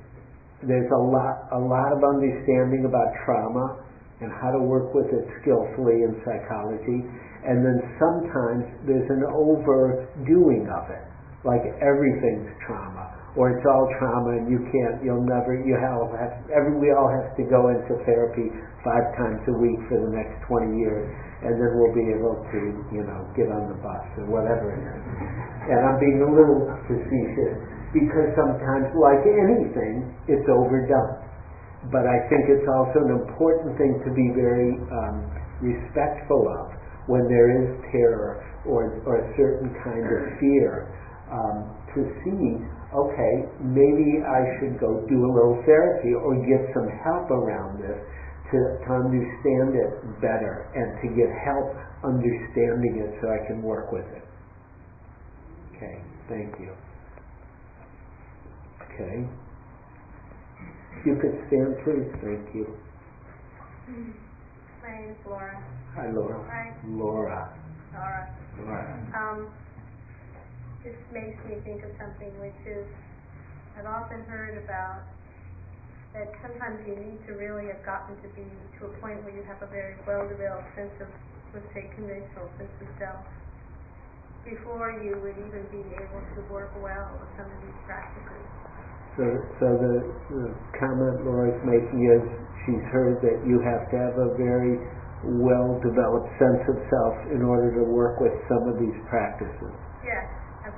[0.64, 3.84] there's a lot, a lot of understanding about trauma
[4.20, 7.06] and how to work with it skillfully in psychology.
[7.46, 11.06] And then sometimes there's an overdoing of it,
[11.46, 13.07] like everything's trauma,
[13.38, 17.06] or it's all trauma and you can't, you'll never, you have, have every, we all
[17.06, 18.50] have to go into therapy
[18.82, 21.06] five times a week for the next 20 years,
[21.46, 24.82] and then we'll be able to, you know, get on the bus or whatever it
[24.82, 25.02] is.
[25.70, 27.62] And I'm being a little facetious
[27.94, 31.22] because sometimes, like anything, it's overdone.
[31.94, 35.30] But I think it's also an important thing to be very um,
[35.62, 36.74] respectful of
[37.06, 40.90] when there is terror or, or a certain kind of fear.
[41.30, 42.62] Um, to see,
[42.94, 48.00] okay, maybe I should go do a little therapy or get some help around this
[48.52, 49.92] to, to understand it
[50.24, 54.24] better and to get help understanding it so I can work with it.
[55.76, 56.72] Okay, thank you.
[58.88, 59.28] Okay.
[61.06, 62.10] You could stand, please.
[62.24, 62.66] Thank you.
[64.82, 65.64] My name's Laura.
[65.96, 66.40] Hi, Laura.
[66.50, 66.74] Hi.
[66.88, 67.54] Laura.
[67.94, 68.36] Laura.
[68.60, 68.84] Laura.
[69.16, 69.48] Um,
[70.88, 72.88] this makes me think of something which is,
[73.76, 75.04] I've often heard about
[76.16, 78.48] that sometimes you need to really have gotten to be
[78.80, 81.12] to a point where you have a very well-developed sense of,
[81.52, 83.20] let's say, conventional sense of self
[84.48, 88.48] before you would even be able to work well with some of these practices.
[89.20, 89.26] So,
[89.60, 89.96] so the,
[90.32, 90.46] the
[90.80, 92.24] comment Laura's making is
[92.64, 94.80] she's heard that you have to have a very
[95.36, 99.76] well-developed sense of self in order to work with some of these practices.
[100.00, 100.24] Yes,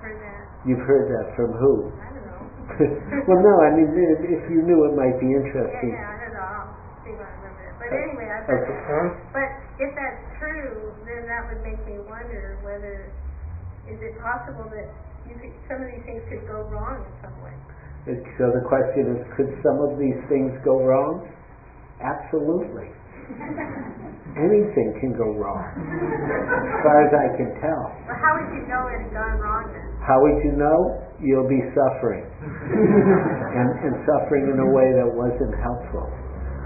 [0.09, 0.41] heard that.
[0.65, 1.73] You've heard that from who?
[2.01, 2.41] I don't know.
[3.29, 5.93] well, no, I mean, if if you knew, it might be interesting.
[5.93, 6.49] yeah, I don't know.
[6.49, 6.69] I'll
[7.05, 7.73] see if I remember it.
[7.77, 8.77] But Uh, anyway, I've heard okay.
[8.77, 9.09] that.
[9.33, 9.49] But
[9.81, 13.09] if that's true, then that would make me wonder whether,
[13.87, 14.87] is it possible that
[15.29, 17.55] you could, some of these things could go wrong in some way?
[18.37, 21.25] So the question is, could some of these things go wrong?
[22.01, 22.89] Absolutely.
[24.39, 27.83] Anything can go wrong, as far as I can tell.
[28.07, 29.88] Well, how would you know it had gone wrong then?
[30.03, 30.77] How would you know?
[31.19, 32.23] You'll be suffering.
[33.59, 36.07] and, and suffering in a way that wasn't helpful.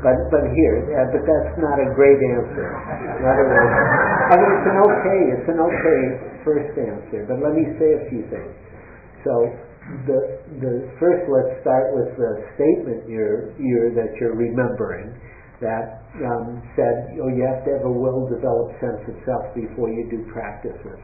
[0.05, 2.67] But, but here, uh, but that's not a great answer.
[3.23, 6.01] Not a, I mean, it's an okay, it's an okay
[6.43, 8.51] first answer, but let me say a few things.
[9.23, 9.31] So,
[10.03, 10.19] the,
[10.59, 15.15] the, first let's start with the statement you're, you're, that you're remembering
[15.63, 20.03] that um, said, oh, you have to have a well-developed sense of self before you
[20.11, 20.99] do practices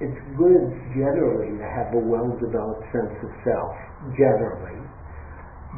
[0.00, 3.74] it's good generally to have a well-developed sense of self,
[4.12, 4.76] generally,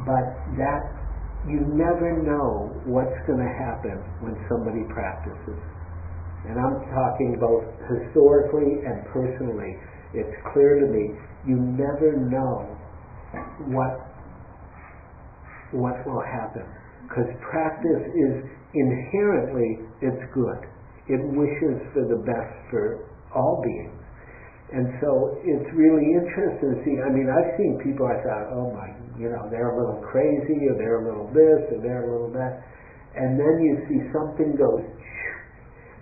[0.03, 0.27] but
[0.59, 0.83] that
[1.47, 5.59] you never know what's going to happen when somebody practices.
[6.43, 9.79] And I'm talking both historically and personally.
[10.11, 11.15] It's clear to me
[11.47, 12.67] you never know
[13.71, 14.09] what
[15.71, 16.65] what will happen
[17.07, 18.33] because practice is
[18.73, 20.65] inherently it's good.
[21.07, 23.05] It wishes for the best for
[23.35, 23.98] all beings.
[24.69, 27.01] And so it's really interesting to see.
[27.01, 30.69] I mean, I've seen people I thought, oh my, you know, they're a little crazy,
[30.69, 32.61] or they're a little this, or they're a little that.
[33.17, 34.85] And then you see something goes,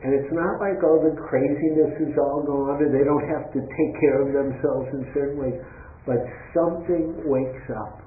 [0.04, 3.60] and it's not like, all the craziness is all gone, or they don't have to
[3.64, 5.58] take care of themselves in certain ways.
[6.06, 6.22] But
[6.54, 8.04] something wakes up.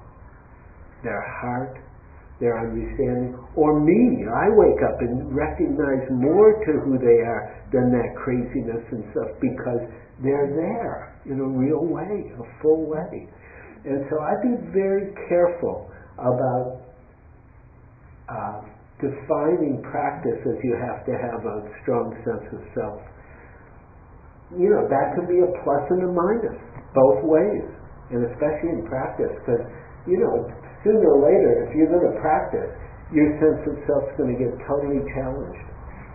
[1.03, 1.81] Their heart,
[2.39, 4.23] their understanding, or me.
[4.29, 9.29] I wake up and recognize more to who they are than that craziness and stuff
[9.41, 9.83] because
[10.23, 13.27] they're there in a real way, a full way.
[13.85, 15.89] And so I'd be very careful
[16.21, 16.85] about
[18.29, 18.61] uh,
[19.01, 23.01] defining practice as you have to have a strong sense of self.
[24.53, 26.59] You know, that can be a plus and a minus,
[26.93, 27.65] both ways,
[28.13, 29.63] and especially in practice, because,
[30.05, 30.45] you know,
[30.83, 32.69] sooner or later, if you're going to practice,
[33.09, 35.65] your sense of self's going to get totally challenged,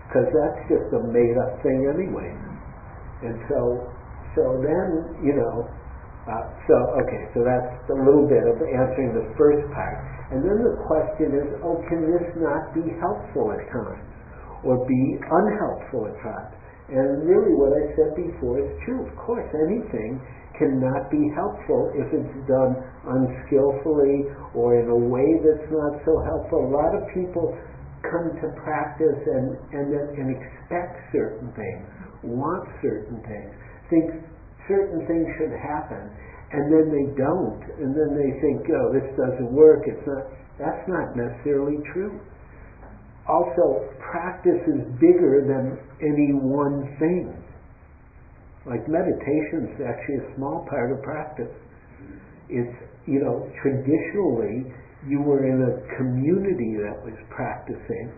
[0.06, 2.30] because that's just a made-up thing anyway.
[3.24, 3.88] And so,
[4.36, 5.66] so then, you know,
[6.26, 6.74] Uh, so,
[7.06, 9.94] okay, so that's a little bit of answering the first part.
[10.34, 14.02] And then the question is, oh, can this not be helpful at times?
[14.66, 16.50] Or be unhelpful at times?
[16.90, 19.06] And really what I said before is true.
[19.06, 20.18] Of course, anything
[20.58, 22.74] cannot be helpful if it's done
[23.06, 24.26] unskillfully
[24.58, 26.66] or in a way that's not so helpful.
[26.66, 27.54] A lot of people
[28.02, 31.86] come to practice and, and, and expect certain things,
[32.34, 33.54] want certain things,
[33.90, 34.10] think
[34.68, 36.10] certain things should happen,
[36.52, 39.82] and then they don't, and then they think, oh, this doesn't work.
[39.86, 40.24] It's not.
[40.58, 42.16] That's not necessarily true.
[43.28, 47.28] Also, practice is bigger than any one thing.
[48.64, 51.52] Like meditation is actually a small part of practice.
[52.48, 54.72] It's, you know, traditionally
[55.06, 58.14] you were in a community that was practicing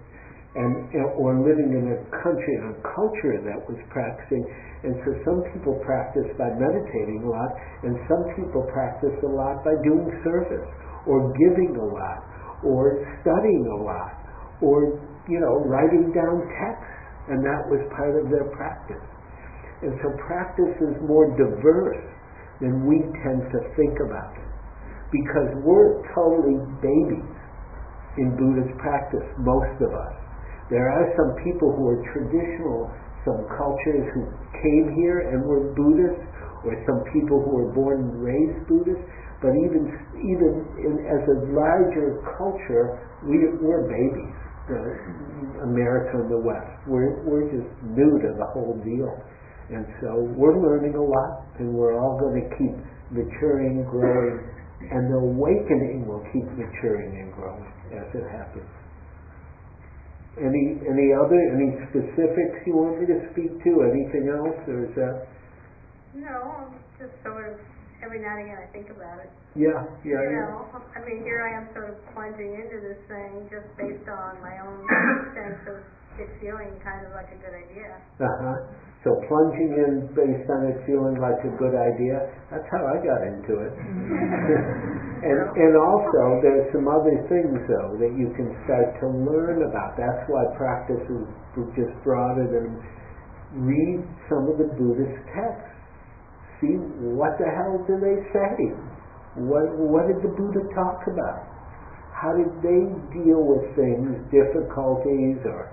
[0.56, 0.88] and
[1.20, 4.42] or living in a country and a culture that was practicing
[4.86, 7.50] and so some people practice by meditating a lot,
[7.82, 10.70] and some people practice a lot by doing service,
[11.02, 12.22] or giving a lot,
[12.62, 14.14] or studying a lot,
[14.62, 16.94] or, you know, writing down texts,
[17.26, 19.02] and that was part of their practice.
[19.82, 22.02] And so practice is more diverse
[22.62, 24.46] than we tend to think about it.
[25.10, 27.34] Because we're totally babies
[28.18, 30.27] in Buddhist practice, most of us.
[30.68, 32.92] There are some people who are traditional
[33.28, 34.24] some cultures who
[34.64, 36.24] came here and were Buddhists,
[36.64, 39.04] or some people who were born and raised Buddhists.
[39.44, 39.84] But even
[40.18, 40.52] even
[40.82, 44.34] in, as a larger culture, we, we're babies.
[44.68, 49.08] Uh, America and the West, we're we're just new to the whole deal,
[49.72, 52.76] and so we're learning a lot, and we're all going to keep
[53.08, 54.44] maturing, growing,
[54.92, 58.68] and the awakening will keep maturing and growing as it happens.
[60.38, 63.70] Any any other any specifics you want me to speak to?
[63.90, 65.16] Anything else, or is that?
[66.14, 67.60] No, just sort of
[68.02, 69.30] every now and again I think about it.
[69.58, 70.22] Yeah, yeah.
[70.22, 70.46] You yeah.
[70.46, 74.38] know, I mean, here I am sort of plunging into this thing just based on
[74.38, 74.86] my own
[75.34, 75.78] sense of
[76.18, 77.98] it feeling kind of like a good idea.
[78.18, 78.56] Uh huh.
[79.06, 82.18] So plunging in based on it feeling like a good idea,
[82.50, 83.74] that's how I got into it.
[85.30, 89.94] and, and also, there's some other things, though, that you can start to learn about.
[89.94, 91.24] That's why practice is
[91.78, 92.74] just broader than
[93.54, 95.78] read some of the Buddhist texts.
[96.58, 96.74] See,
[97.14, 98.74] what the hell do they say?
[99.46, 101.46] What, what did the Buddha talk about?
[102.10, 102.82] How did they
[103.14, 105.70] deal with things, difficulties, or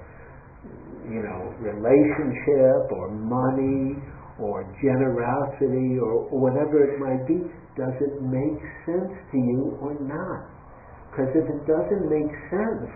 [1.10, 3.98] you know, relationship or money
[4.40, 7.40] or generosity or, whatever it might be,
[7.80, 10.50] does it make sense to you or not?
[11.12, 12.92] Because if it doesn't make sense,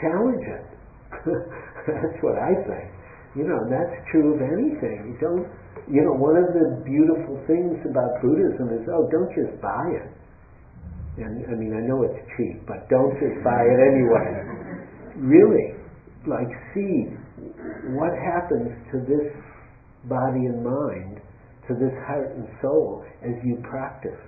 [0.00, 0.66] challenge it.
[1.88, 2.88] that's what I think.
[3.36, 5.20] You know, that's true of anything.
[5.20, 5.44] Don't,
[5.84, 10.08] you know, one of the beautiful things about Buddhism is, oh, don't just buy it.
[11.20, 14.57] And I mean, I know it's cheap, but don't just buy it anyway
[15.18, 15.74] really
[16.26, 17.14] like see
[17.94, 19.28] what happens to this
[20.04, 21.20] body and mind,
[21.68, 24.22] to this heart and soul as you practice.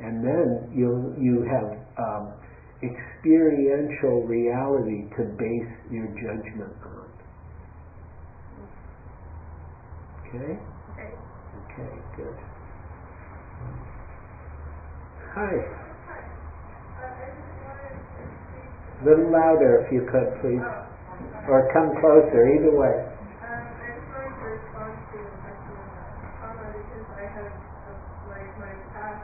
[0.00, 2.32] And then you you have um,
[2.82, 7.10] experiential reality to base your judgment on.
[10.28, 10.60] Okay?
[10.92, 11.14] Okay.
[11.72, 12.36] Okay, good.
[15.34, 15.54] Hi.
[18.98, 20.58] A little louder if you could, please.
[21.46, 22.98] Or come closer, either way.
[22.98, 27.52] Um, I just wanted to respond to the question because I have,
[28.26, 29.22] like, my past,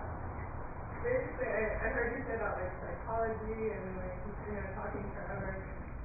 [1.02, 4.14] basically, I, I heard you say about, like, psychology and, like,
[4.46, 5.60] you know, talking to others,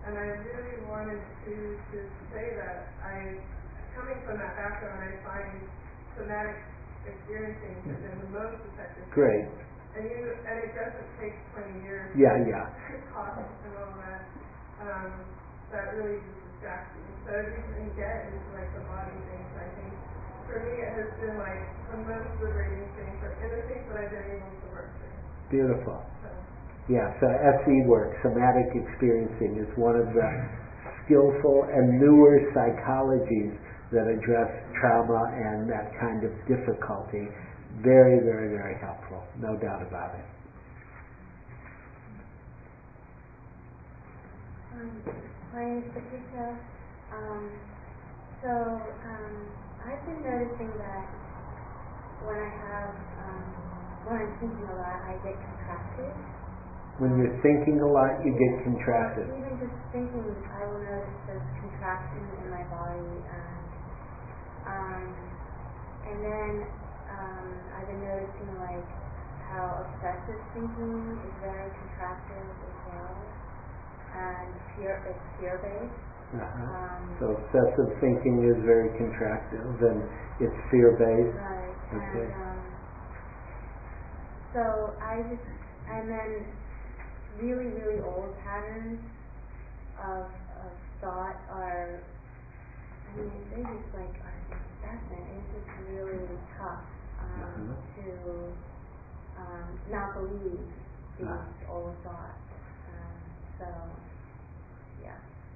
[0.10, 1.54] and I really wanted to,
[1.94, 1.98] to
[2.34, 3.38] say that I,
[3.96, 5.56] coming from that background, I find
[6.18, 6.58] somatic
[7.06, 9.06] experiencing has been the most effective.
[9.14, 9.48] Great.
[9.98, 12.14] And you, and it doesn't take twenty years.
[12.14, 12.70] Yeah, yeah.
[13.10, 14.22] Cost and all that,
[14.86, 15.10] um,
[15.74, 17.10] that really just distracts you.
[17.26, 19.92] So if you can get into like the body things, I think,
[20.46, 24.30] for me it has been like the most liberating thing for, things that I've been
[24.40, 25.18] able to work through.
[25.50, 25.98] Beautiful.
[26.22, 26.30] So,
[26.90, 30.28] Yeah, so SE work, somatic experiencing, is one of the
[31.06, 33.58] skillful and newer psychologies
[33.90, 37.26] that address trauma and that kind of difficulty
[37.84, 40.26] very, very, very helpful, no doubt about it.
[44.74, 45.04] Um,
[45.54, 46.60] my name is Patricia.
[47.12, 47.52] Um,
[48.42, 49.36] so um,
[49.86, 51.08] I've been noticing that
[52.20, 53.46] when I have um,
[54.04, 56.16] when I'm thinking a lot, I get contracted.
[57.00, 59.28] When you're thinking a lot, you get contracted.
[59.30, 63.72] Or even just thinking, I will notice this contraction in my body, and
[64.68, 65.06] um,
[66.06, 66.54] and then,
[67.20, 68.88] um, I've been noticing like
[69.52, 73.18] how obsessive thinking is very contractive as well.
[74.16, 76.00] And fear, it's fear-based.
[76.34, 76.64] Uh-huh.
[76.76, 80.02] Um, So obsessive thinking is very contractive and
[80.40, 81.36] it's fear-based.
[81.38, 82.26] Right, Okay.
[82.30, 82.62] and, um,
[84.54, 84.64] so
[85.02, 85.46] I just,
[85.90, 86.32] and then
[87.42, 89.00] really, really old patterns
[90.00, 90.26] of,
[90.66, 92.02] of thought are,
[93.10, 96.86] I mean, they just like are incessant, it's just really tough,
[97.44, 98.08] um, to,
[99.40, 100.60] um, not believe
[101.18, 101.72] these Ah.
[101.72, 102.40] old thoughts.
[102.88, 103.20] Um,
[103.60, 103.68] so,
[105.04, 105.16] yeah,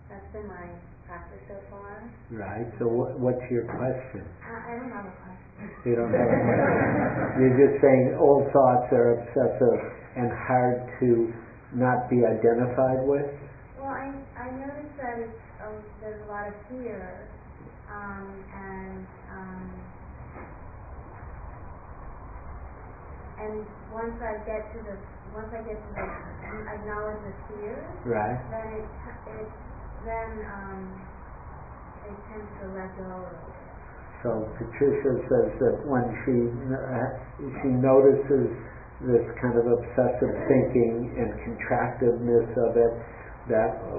[0.10, 0.68] that's been my
[1.08, 2.04] practice so far.
[2.32, 4.24] Right, so what, what's your question?
[4.44, 5.70] I, I don't have a question.
[5.86, 7.42] You don't have a question.
[7.44, 9.80] You're just saying old thoughts are obsessive
[10.16, 11.34] and hard to
[11.76, 13.26] not be identified with?
[13.80, 17.28] Well, I, I noticed that it's, um, there's a lot of fear,
[17.90, 19.72] um, and, um,
[23.44, 24.96] and once I get to the,
[25.36, 26.08] once I get to the,
[26.72, 27.76] acknowledge the fear,
[28.08, 28.88] Right, then it,
[29.44, 29.50] it,
[30.08, 30.80] then, um,
[32.08, 33.56] it tends to let go a little bit.
[34.24, 34.30] so
[34.60, 36.36] Patricia says that when she,
[37.64, 38.48] she notices
[39.04, 42.94] this kind of obsessive thinking and contractiveness of it,
[43.52, 43.91] that uh,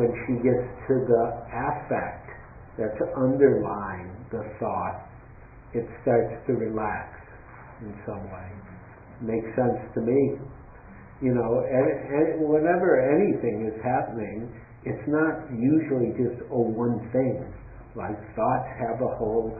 [0.00, 1.22] when she gets to the
[1.52, 2.24] affect
[2.80, 5.04] that's underlying the thought,
[5.76, 7.12] it starts to relax
[7.84, 8.48] in some way.
[9.22, 10.36] Makes sense to me.
[11.22, 14.52] You know, and, and whenever anything is happening,
[14.84, 17.40] it's not usually just a one thing.
[17.96, 19.56] Like thoughts have a whole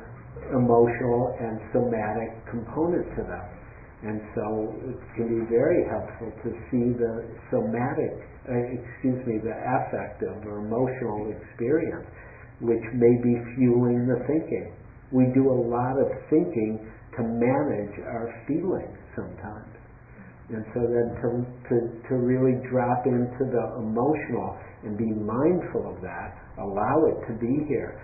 [0.52, 3.46] emotional and somatic component to them.
[4.04, 4.44] And so
[4.92, 8.12] it can be very helpful to see the somatic,
[8.44, 12.04] uh, excuse me, the affective or emotional experience,
[12.60, 14.76] which may be fueling the thinking.
[15.10, 16.84] We do a lot of thinking
[17.16, 19.72] to manage our feelings sometimes.
[20.46, 24.54] And so then to, to, to really drop into the emotional
[24.86, 27.98] and be mindful of that, allow it to be here,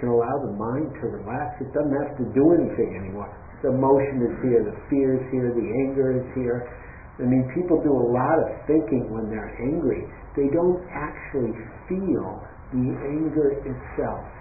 [0.00, 1.60] can allow the mind to relax.
[1.60, 3.28] It doesn't have to do anything anymore.
[3.60, 6.64] The emotion is here, the fear is here, the anger is here.
[7.20, 10.02] I mean, people do a lot of thinking when they're angry.
[10.34, 11.54] They don't actually
[11.86, 12.42] feel
[12.72, 14.33] the anger itself.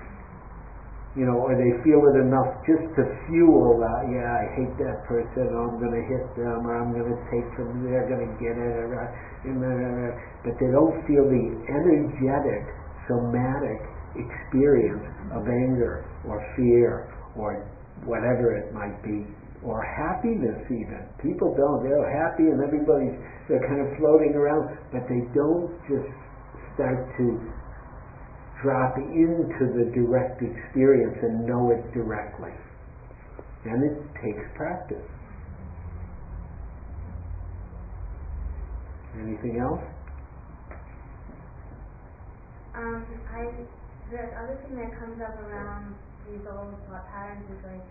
[1.13, 5.05] You know, or they feel it enough just to fuel that, yeah, I hate that
[5.05, 8.25] person, or I'm going to hit them, or I'm going to take from, they're going
[8.25, 10.11] to get it, or, uh, uh, uh, uh,
[10.41, 12.65] but they don't feel the energetic,
[13.05, 13.77] somatic
[14.17, 15.05] experience
[15.37, 17.61] of anger, or fear, or
[18.09, 19.21] whatever it might be,
[19.61, 21.05] or happiness even.
[21.21, 23.13] People don't, they're happy and everybody's,
[23.45, 26.09] they're kind of floating around, but they don't just
[26.73, 27.37] start to
[28.63, 32.55] drop into the direct experience and know it directly.
[33.65, 35.03] And it takes practice.
[39.19, 39.83] Anything else?
[42.73, 43.45] Um, I,
[44.09, 45.93] the other thing that comes up around
[46.25, 47.85] these old thought patterns is like,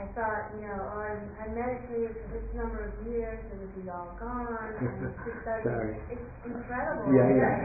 [0.00, 1.12] I thought, you know, oh, I,
[1.44, 4.48] I meditated for this number of years, it would be all gone,
[4.80, 6.00] and just Sorry.
[6.08, 7.12] it's incredible.
[7.12, 7.56] Yeah, yeah.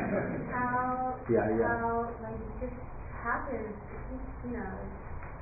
[0.51, 1.67] How, Yeah, yeah.
[1.79, 2.79] how, like, it just
[3.15, 4.73] happens, it just, you know,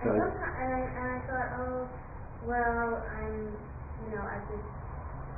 [0.06, 1.80] and sometimes, and I, and I thought, oh,
[2.46, 3.58] well, I'm,
[4.00, 4.62] you know, at this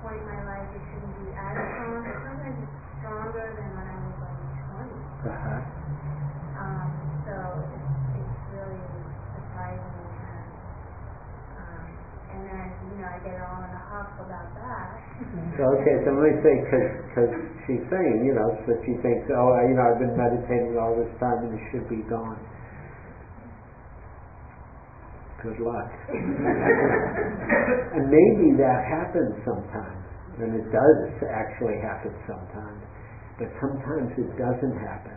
[0.02, 3.88] point in my life, it shouldn't be as strong, but sometimes it's stronger than when
[3.88, 5.04] I was like twenty.
[5.24, 5.62] Uh-huh.
[6.56, 6.92] Um,
[7.26, 7.34] so
[7.74, 10.54] it's, it's really surprising and,
[11.58, 11.88] um,
[12.36, 14.88] and then, you know, I get all in a huff about that.
[15.56, 17.32] So, okay, so let me say, because
[17.64, 21.08] she's saying, you know, that she thinks, oh, you know, I've been meditating all this
[21.24, 22.36] time and it should be gone.
[25.40, 25.88] Good luck.
[27.96, 30.04] and maybe that happens sometimes,
[30.44, 31.00] and it does
[31.32, 32.84] actually happen sometimes,
[33.40, 35.16] but sometimes it doesn't happen.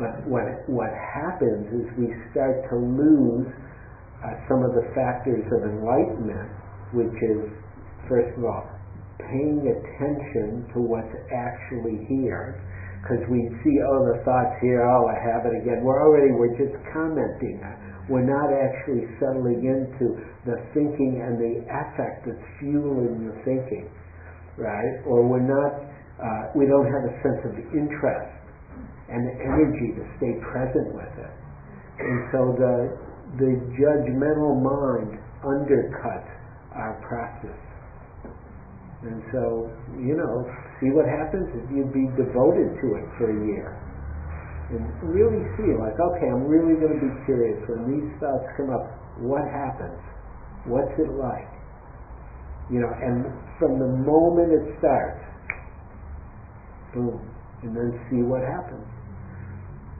[0.00, 3.50] But what what happens is we start to lose
[4.22, 6.50] uh, some of the factors of enlightenment,
[6.94, 7.50] which is
[8.08, 8.64] first of all
[9.18, 12.58] paying attention to what's actually here,
[13.02, 15.82] because we see oh the thoughts here, oh I have it again.
[15.82, 17.62] We're already we're just commenting.
[18.10, 23.86] We're not actually settling into the thinking and the affect that's fueling the thinking,
[24.58, 24.98] right?
[25.06, 25.86] Or we're not,
[26.18, 28.34] uh, we don't have a sense of interest
[29.06, 31.34] and energy to stay present with it.
[32.02, 32.74] And so the,
[33.38, 36.24] the judgmental mind undercut
[36.76, 37.60] our practice.
[39.02, 39.66] And so,
[39.98, 40.46] you know,
[40.78, 43.74] see what happens if you be devoted to it for a year.
[44.70, 47.58] And really see, like, okay, I'm really going to be curious.
[47.66, 48.86] When these thoughts come up,
[49.18, 49.98] what happens?
[50.70, 51.50] What's it like?
[52.70, 53.26] You know, and
[53.58, 55.20] from the moment it starts,
[56.94, 57.18] boom,
[57.66, 58.86] and then see what happens.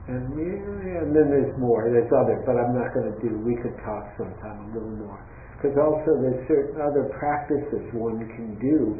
[0.07, 3.75] And yeah, and then there's more, there's other, but I'm not gonna do, we could
[3.87, 5.23] talk sometime a little more.
[5.55, 8.99] Because also there's certain other practices one can do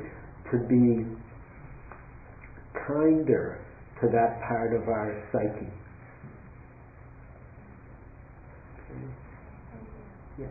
[0.52, 1.04] to be
[2.88, 3.60] kinder
[4.00, 5.68] to that part of our psyche.
[10.40, 10.48] Yeah.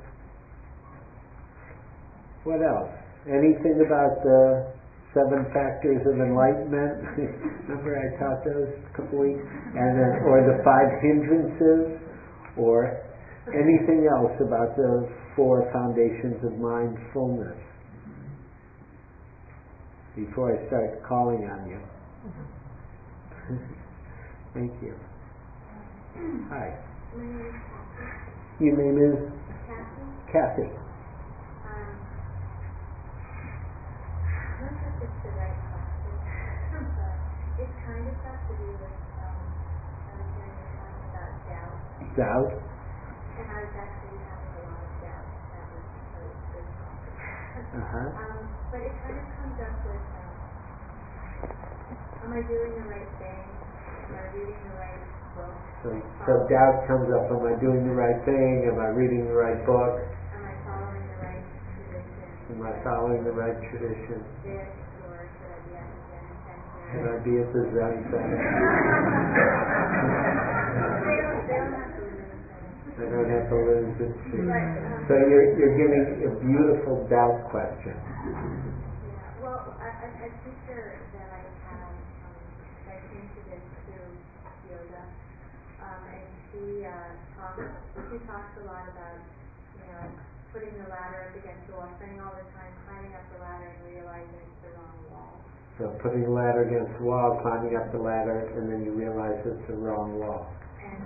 [2.45, 2.93] What else?
[3.27, 4.72] Anything about the
[5.15, 7.05] seven factors of enlightenment?
[7.69, 9.45] Remember I taught those a couple weeks?
[9.77, 12.01] And then, or the five hindrances,
[12.57, 13.01] or
[13.49, 17.57] anything else about the four foundations of mindfulness?
[20.17, 21.81] Before I start calling on you.
[24.55, 24.93] Thank you.
[26.53, 26.77] Hi.
[27.17, 28.65] My name is Kathy.
[28.65, 29.17] Your name is
[29.65, 30.05] Kathy.
[30.29, 30.69] Kathy.
[30.69, 31.97] Um,
[34.29, 36.15] I'm not sure if it's the right question,
[36.93, 37.17] but
[37.65, 41.33] it kind of has to do with, um, I was hearing you talking about
[42.17, 42.53] doubt, Doubt.
[43.39, 46.67] and I was actually having a lot of doubt that was a good.
[47.73, 48.09] Uh-huh.
[48.17, 48.39] Um,
[48.71, 50.35] but it kind of comes up with, um,
[52.25, 53.45] am I doing the right thing?
[54.09, 55.03] Am I reading the right
[55.37, 55.57] book?
[55.83, 55.89] So,
[56.27, 58.69] so doubt comes up, am I doing the right thing?
[58.69, 59.95] Am I reading the right book?
[60.37, 61.45] Am I following the right
[61.77, 62.29] tradition?
[62.53, 64.21] Am I following the right tradition?
[65.03, 65.29] Or
[66.93, 68.41] should I be at the Zen center?
[72.93, 74.13] I don't have to lose it.
[74.13, 77.97] But, um, So you're, you're giving a beautiful doubt question.
[77.97, 81.41] Yeah, well, a, teacher that I
[81.73, 81.89] have,
[82.29, 82.37] um,
[82.85, 84.13] that came to this through
[84.69, 85.03] yoga,
[85.81, 87.65] um, and she, uh, talks,
[88.13, 89.25] she talks a lot about,
[89.81, 90.05] you know,
[90.53, 93.73] putting the ladder up against the wall, spending all the time climbing up the ladder
[93.73, 95.33] and realizing it's the wrong wall.
[95.81, 99.41] So putting the ladder against the wall, climbing up the ladder, and then you realize
[99.49, 100.45] it's the wrong wall.
[100.85, 101.01] And,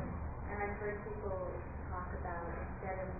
[0.50, 1.46] and I've heard people
[2.26, 3.10] about instead of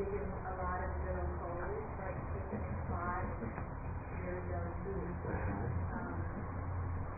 [0.00, 3.24] digging a lot of little holes, like taking a spot,
[4.24, 5.12] really go deep.
[5.92, 6.16] Um,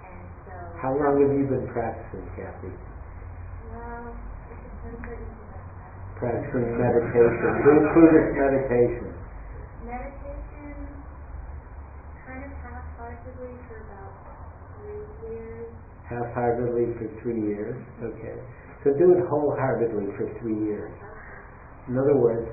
[0.02, 0.54] and so.
[0.82, 2.74] How long have you been practicing, Kathy?
[3.70, 4.10] Well,
[4.50, 5.94] it depends what you do about that.
[6.18, 9.08] Practicing meditation, Buddhist Buddhist meditation.
[9.86, 10.74] Meditation,
[12.26, 14.12] kind of half-heartedly for about
[14.82, 15.70] three years.
[16.10, 17.78] half-heartedly for three years.
[18.02, 18.36] Okay.
[18.84, 20.90] So do it wholeheartedly for three years.
[21.88, 22.46] In other words,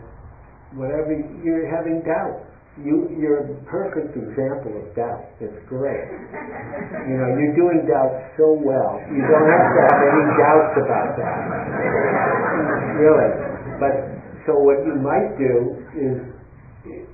[0.74, 1.14] whatever
[1.44, 2.50] you're having doubt,
[2.80, 5.36] you you're a perfect example of doubt.
[5.44, 6.08] It's great.
[7.10, 9.02] You know, you're doing doubt so well.
[9.12, 11.40] You don't have to have any doubts about that.
[12.98, 13.30] Really.
[13.84, 13.94] But
[14.48, 15.54] so what you might do
[15.94, 16.16] is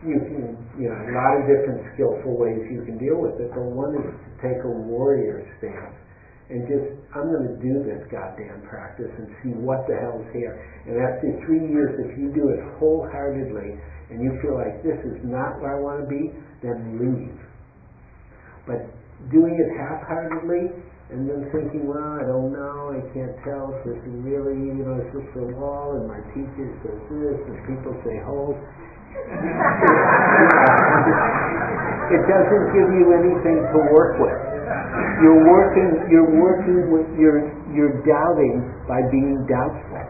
[0.05, 3.49] you can, you know, a lot of different skillful ways you can deal with it,
[3.49, 5.97] but one is to take a warrior stance
[6.45, 10.53] and just, I'm going to do this goddamn practice and see what the hell's here.
[10.85, 13.73] And after three years, if you do it wholeheartedly
[14.13, 16.29] and you feel like this is not where I want to be,
[16.61, 17.41] then leave.
[18.69, 18.93] But
[19.33, 20.69] doing it half-heartedly
[21.09, 24.85] and then thinking, well, I don't know, I can't tell if this is really, you
[24.85, 28.53] know, is this the wall and my teacher says this and people say hold.
[32.13, 34.54] it doesn't give you anything to work with.
[35.25, 40.05] You're working, you're working with, you're, you're doubting by being doubtful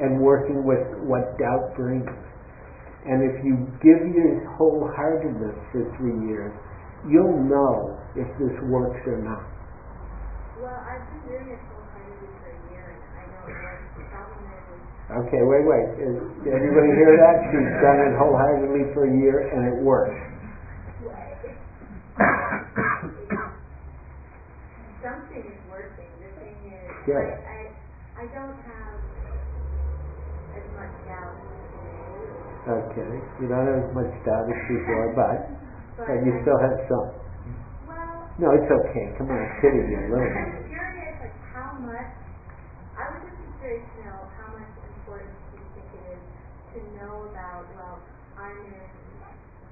[0.00, 2.08] and working with what doubt brings.
[3.04, 6.48] And if you give your wholeheartedness for three years,
[7.04, 9.44] you'll know if this works or not.
[10.56, 13.84] Well, I've been doing it wholeheartedly for a year, and I know it works.
[14.00, 15.88] The problem is Okay, wait, wait.
[16.00, 17.36] Is, did everybody hear that?
[17.52, 20.16] She's done it wholeheartedly for a year and it works.
[25.04, 26.08] something is working.
[26.24, 27.20] The thing is, Good.
[27.20, 27.76] I,
[28.16, 28.96] I, I don't have
[30.56, 31.36] as much doubt
[32.64, 35.36] Okay, you don't have as much doubt as before, but,
[36.00, 37.08] but but you I'm- still have some.
[37.84, 39.12] Well, No, it's okay.
[39.20, 40.00] Come on, kidding you.
[40.08, 40.32] Learn.
[40.32, 42.08] I'm curious, like, how much,
[42.96, 46.22] I would just be curious to know how much importance do you think it is
[46.72, 48.00] to know about, well,
[48.40, 48.80] I'm in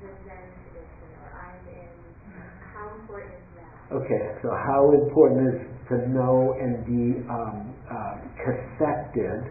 [0.04, 1.88] the Zen tradition, or I'm in,
[2.76, 3.91] how important is that?
[4.02, 5.60] Okay, so how important is
[5.94, 9.46] to know and be um, uh, connected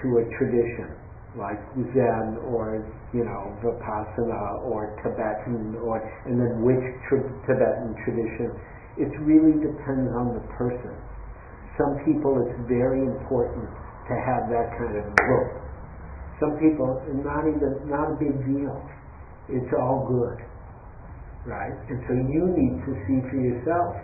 [0.00, 0.96] to a tradition
[1.36, 1.60] like
[1.92, 8.48] Zen or you know Vipassana or Tibetan or and then which tr- Tibetan tradition?
[8.96, 10.96] It really depends on the person.
[11.76, 13.68] Some people it's very important
[14.08, 15.48] to have that kind of book.
[16.40, 16.90] Some people,
[17.22, 18.74] not even, not a big deal.
[19.46, 20.42] It's all good,
[21.46, 21.74] right?
[21.90, 23.98] And so you need to see for yourself.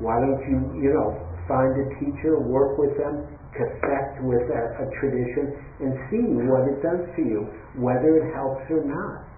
[0.00, 1.16] Why don't you, you know,
[1.48, 5.52] find a teacher, work with them, connect with a, a tradition,
[5.84, 9.28] and see what it does for you, whether it helps or not.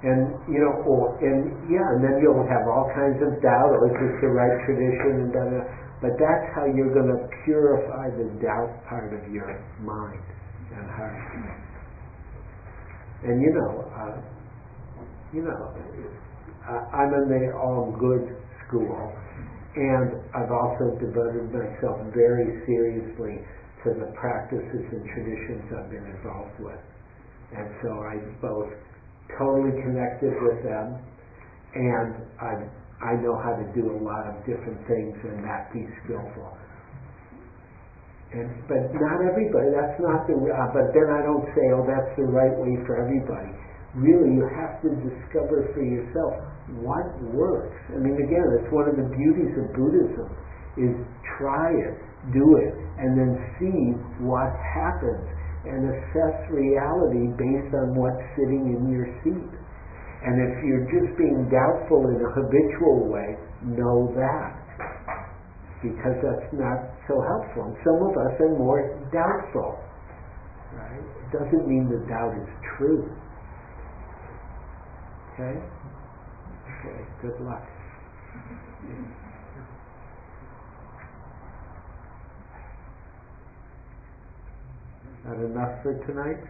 [0.00, 3.92] And, you know, or, and, yeah, and then you'll have all kinds of doubt, or
[3.92, 5.60] is this the right tradition, and da, da.
[6.00, 10.24] But that's how you're gonna purify the doubt part of your mind
[10.72, 11.20] and heart.
[13.28, 14.16] And you know, uh,
[15.36, 15.60] you know,
[16.70, 18.30] I, I'm in the all good
[18.66, 19.10] school,
[19.74, 23.42] and I've also devoted myself very seriously
[23.82, 26.78] to the practices and traditions I've been involved with.
[27.50, 28.70] And so I'm both
[29.34, 31.02] totally connected with them,
[31.74, 32.52] and I
[33.00, 36.52] I know how to do a lot of different things and not be skillful.
[38.30, 39.74] And but not everybody.
[39.74, 40.38] That's not the.
[40.38, 43.50] Uh, but then I don't say, oh, that's the right way for everybody.
[43.98, 46.49] Really, you have to discover for yourself
[46.84, 47.76] what works.
[47.90, 50.28] I mean, again, it's one of the beauties of Buddhism
[50.78, 50.94] is
[51.40, 51.96] try it,
[52.32, 53.80] do it, and then see
[54.22, 55.26] what happens
[55.66, 59.52] and assess reality based on what's sitting in your seat.
[60.20, 64.56] And if you're just being doubtful in a habitual way, know that.
[65.80, 67.72] Because that's not so helpful.
[67.72, 69.80] And some of us are more doubtful.
[70.76, 71.00] Right?
[71.00, 73.08] It doesn't mean the doubt is true.
[75.32, 75.56] Okay?
[76.80, 77.62] Okay, good luck.
[85.26, 86.40] Not enough for tonight?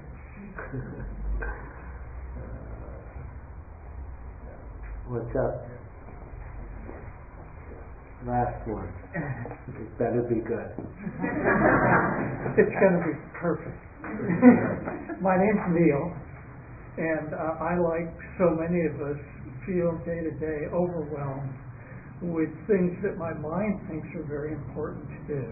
[5.09, 5.67] What's up?
[8.27, 8.93] Last one.
[9.81, 10.71] It better be good.
[12.59, 13.81] It's gonna be perfect.
[15.23, 16.15] My name's Neil,
[16.99, 19.19] and uh, I, like so many of us,
[19.67, 21.55] feel day to day overwhelmed
[22.21, 25.45] with things that my mind thinks are very important to do.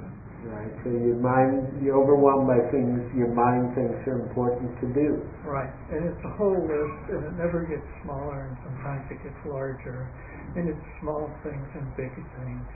[0.46, 5.18] Right, so your mind, you're overwhelmed by things your mind thinks are important to do.
[5.42, 9.40] Right, and it's a whole list, and it never gets smaller, and sometimes it gets
[9.50, 10.06] larger,
[10.54, 12.66] and it's small things and big things.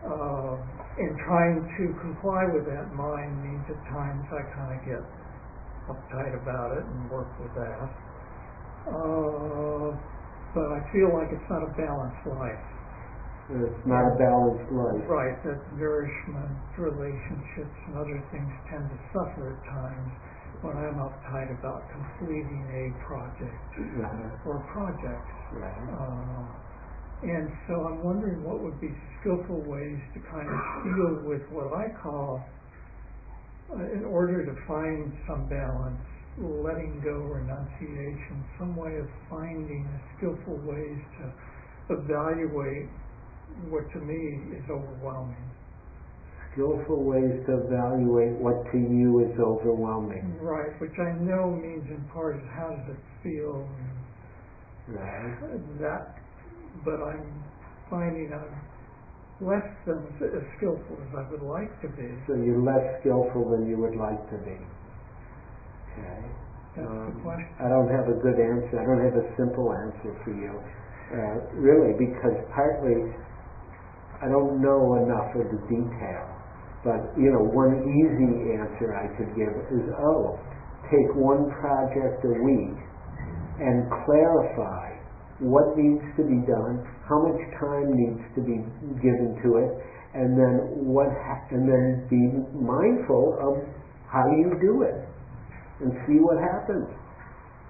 [0.00, 0.56] Uh,
[0.96, 5.02] and trying to comply with that mind means at times I kind of get
[5.92, 7.86] uptight about it and work with that.
[8.88, 9.92] Uh,
[10.54, 12.64] but I feel like it's not a balanced life.
[13.52, 15.02] It's not a balanced life.
[15.08, 20.10] Right, that nourishment, relationships, and other things tend to suffer at times
[20.62, 24.48] when I'm uptight about completing a project Uh-huh.
[24.48, 25.34] or projects.
[25.52, 25.74] Right.
[25.90, 26.46] Uh,
[27.22, 28.90] and so I'm wondering what would be
[29.20, 32.40] skillful ways to kind of deal with what I call,
[33.74, 36.02] uh, in order to find some balance,
[36.38, 42.88] letting go, renunciation, some way of finding skillful ways to evaluate
[43.68, 45.44] what to me is overwhelming.
[46.52, 50.36] Skillful ways to evaluate what to you is overwhelming.
[50.40, 53.68] Right, which I know means in part is how does it feel
[54.88, 55.36] Right.
[55.80, 56.18] that,
[56.84, 57.44] but I'm
[57.88, 62.08] finding I'm less than as skillful as I would like to be.
[62.26, 64.56] So you're less skillful than you would like to be.
[65.92, 66.22] Okay.
[66.76, 67.52] That's the Um, question.
[67.60, 68.80] I don't have a good answer.
[68.80, 70.52] I don't have a simple answer for you,
[71.12, 73.12] uh, really, because partly
[74.22, 76.24] I don't know enough of the detail.
[76.84, 80.38] But you know, one easy answer I could give is, oh,
[80.90, 82.78] take one project a week
[83.60, 84.96] and clarify
[85.40, 88.58] what needs to be done, how much time needs to be
[89.02, 89.72] given to it,
[90.14, 92.22] and then what, ha- and then be
[92.56, 93.54] mindful of
[94.08, 95.11] how you do it
[95.82, 96.88] and see what happens.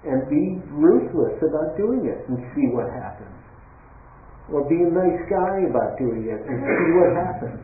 [0.03, 3.33] And be ruthless about doing it and see what happens.
[4.51, 7.59] Or be a nice guy about doing it and see what happens.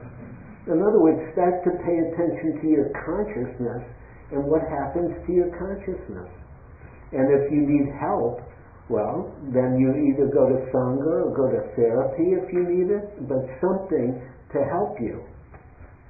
[0.72, 3.84] In other words, start to pay attention to your consciousness
[4.32, 6.30] and what happens to your consciousness.
[7.12, 8.40] And if you need help,
[8.90, 13.28] well, then you either go to Sangha or go to therapy if you need it,
[13.28, 14.18] but something
[14.54, 15.26] to help you.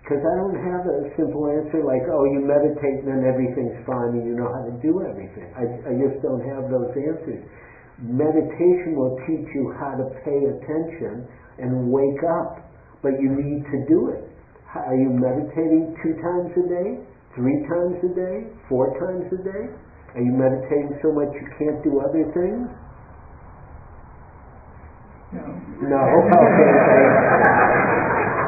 [0.09, 4.17] Because I don't have a simple answer like, oh, you meditate and then everything's fine
[4.17, 5.45] and you know how to do everything.
[5.53, 7.45] I, I just don't have those answers.
[8.01, 11.29] Meditation will teach you how to pay attention
[11.61, 12.57] and wake up,
[13.05, 14.25] but you need to do it.
[14.73, 17.05] Are you meditating two times a day?
[17.37, 18.49] Three times a day?
[18.65, 19.69] Four times a day?
[20.17, 22.65] Are you meditating so much you can't do other things?
[25.37, 25.45] No.
[25.85, 26.01] No,
[26.33, 26.73] okay,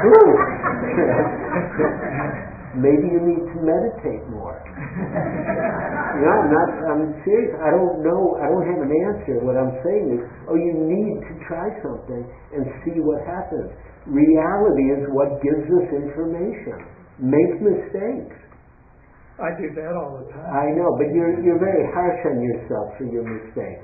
[0.10, 0.42] thanks.
[2.72, 4.56] Maybe you need to meditate more.
[4.64, 7.52] You know, I'm not, I'm serious.
[7.60, 9.44] I don't know, I don't have an answer.
[9.44, 12.24] What I'm saying is, oh, you need to try something
[12.56, 13.76] and see what happens.
[14.08, 16.80] Reality is what gives us information.
[17.20, 18.40] Make mistakes.
[19.36, 20.48] I do that all the time.
[20.48, 23.84] I know, but you're, you're very harsh on yourself for your mistakes.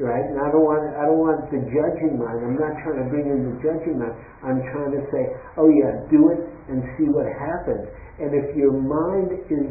[0.00, 0.24] Right?
[0.32, 2.40] And I don't want, I don't want the judging mind.
[2.40, 4.16] I'm not trying to bring in the judging mind.
[4.40, 5.22] I'm trying to say,
[5.60, 6.40] oh yeah, do it
[6.72, 7.84] and see what happens.
[8.16, 9.68] And if your mind is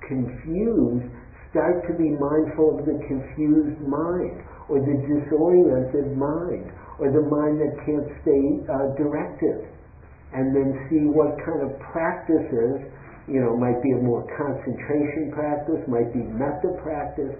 [0.00, 1.12] confused,
[1.52, 4.40] start to be mindful of the confused mind,
[4.72, 9.60] or the disoriented mind, or the mind that can't stay uh, directed.
[10.32, 12.80] And then see what kind of practices,
[13.28, 17.36] you know, might be a more concentration practice, might be metta practice,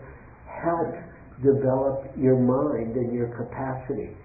[0.48, 1.00] helps
[1.44, 4.16] develop your mind and your capacity.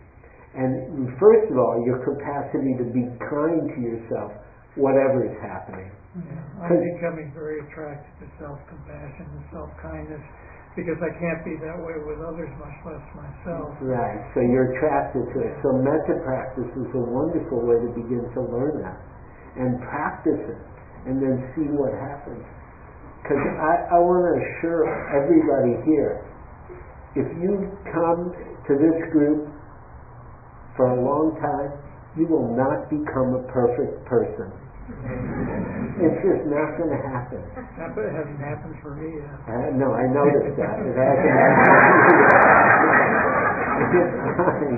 [0.56, 4.36] And first of all, your capacity to be kind to yourself,
[4.76, 5.92] whatever is happening.
[6.12, 10.24] Yeah, I'm becoming very attracted to self-compassion and self-kindness
[10.76, 13.76] because I can't be that way with others, much less myself.
[13.80, 15.54] Right, so you're attracted to it.
[15.64, 19.00] So metta practice is a wonderful way to begin to learn that.
[19.60, 20.60] And practice it,
[21.12, 22.44] and then see what happens.
[23.20, 26.24] Because I, I want to assure everybody here,
[27.16, 28.32] if you come
[28.68, 29.52] to this group
[30.78, 31.72] for a long time,
[32.16, 34.52] you will not become a perfect person.
[36.02, 37.40] It's just not going to happen.
[37.80, 39.24] That but it hasn't happened for me.
[39.24, 40.76] Uh, no, I noticed that.
[40.84, 42.28] It hasn't happened.
[43.92, 44.78] It's fine.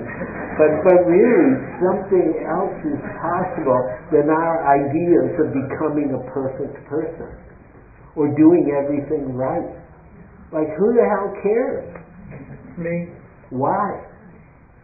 [0.54, 1.50] But, but really,
[1.82, 3.82] something else is possible
[4.14, 7.30] than our ideas of becoming a perfect person
[8.14, 9.74] or doing everything right.
[10.54, 12.03] Like, who the hell cares?
[12.78, 13.14] Me,
[13.50, 14.14] Why?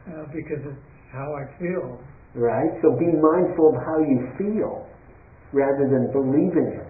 [0.09, 1.99] uh, because it's how I feel.
[2.35, 2.71] Right?
[2.83, 4.87] So be mindful of how you feel
[5.53, 6.87] rather than believing it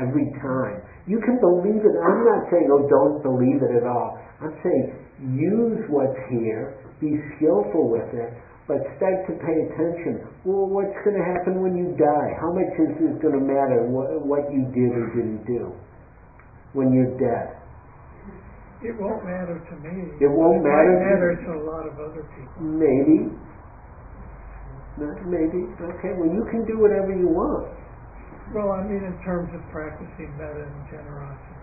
[0.00, 0.80] every time.
[1.06, 1.94] You can believe it.
[2.00, 4.16] I'm not saying, oh, don't believe it at all.
[4.40, 5.04] I'm saying
[5.36, 8.32] use what's here, be skillful with it,
[8.66, 10.24] but start to pay attention.
[10.48, 12.28] Well, what's going to happen when you die?
[12.40, 15.76] How much is it going to matter what, what you did or didn't do
[16.72, 17.60] when you're dead?
[18.84, 20.12] It won't matter to me.
[20.20, 22.60] It won't It matter might to- matter to a lot of other people.
[22.62, 23.32] Maybe.
[25.00, 25.66] No, Maybe.
[25.80, 27.72] Okay, well, you can do whatever you want.
[28.54, 31.58] Well, I mean, in terms of practicing metta and generosity.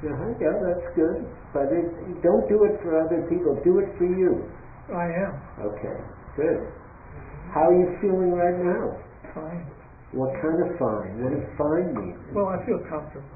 [0.00, 0.08] so.
[0.08, 1.26] Uh-huh, yeah, that's good.
[1.52, 1.84] But it,
[2.22, 3.58] don't do it for other people.
[3.66, 4.48] Do it for you.
[4.94, 5.34] I am
[5.66, 5.98] Okay,
[6.36, 6.62] good.
[7.52, 8.96] How are you feeling right now?
[9.34, 9.66] fine.
[10.12, 11.22] What kind of fine?
[11.24, 12.16] What does fine mean?
[12.34, 13.28] Well, I feel comfortable.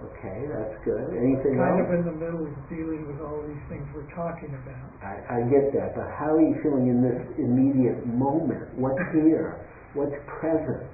[0.00, 1.12] Okay, that's good.
[1.12, 4.88] Anything Kind of in the middle of dealing with all these things we're talking about.
[5.04, 8.72] I, I get that, but how are you feeling in this immediate moment?
[8.80, 9.60] What's here?
[9.92, 10.88] What's present?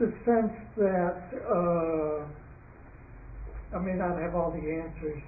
[0.00, 2.16] The sense that uh,
[3.76, 5.20] I may not have all the answers.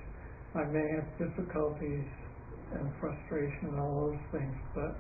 [0.57, 2.09] I may have difficulties
[2.73, 4.93] and frustration and all those things, but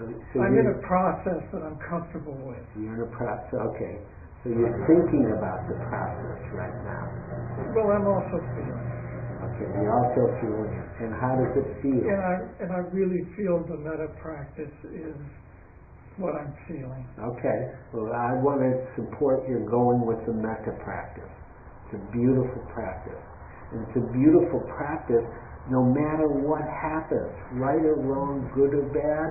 [0.00, 2.64] So, so I'm in a process that I'm comfortable with.
[2.76, 3.52] you're in a process.
[3.76, 4.00] Okay,
[4.42, 7.04] so you're thinking about the process right now.
[7.76, 8.88] Well, I'm also feeling,
[9.40, 10.88] Okay, you're also feeling it.
[11.04, 12.00] And how does it feel?
[12.04, 12.34] and I
[12.64, 15.16] and I really feel the metta practice is
[16.16, 17.04] what I'm feeling.
[17.16, 17.60] Okay,
[17.92, 21.32] well, I want to support your going with the metta practice.
[21.88, 23.20] It's a beautiful practice.
[23.72, 25.24] And it's a beautiful practice
[25.68, 27.30] no matter what happens,
[27.60, 29.30] right or wrong, good or bad,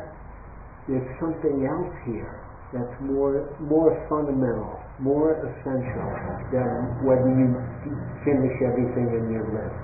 [0.88, 2.40] there's something else here
[2.72, 6.10] that's more, more fundamental, more essential
[6.52, 6.70] than
[7.08, 7.48] whether you
[8.28, 9.80] finish everything in your list.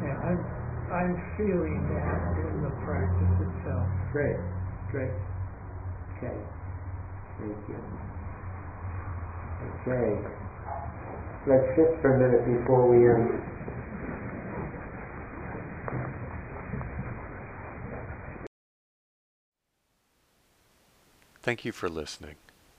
[0.00, 0.40] Yeah, I'm
[0.88, 3.88] I'm feeling that in the practice itself.
[4.12, 4.40] Great,
[4.90, 5.12] great.
[6.16, 6.36] Okay,
[7.38, 7.80] thank you.
[9.84, 10.08] Okay,
[11.46, 13.40] let's sit for a minute before we end.
[21.42, 22.36] Thank you for listening.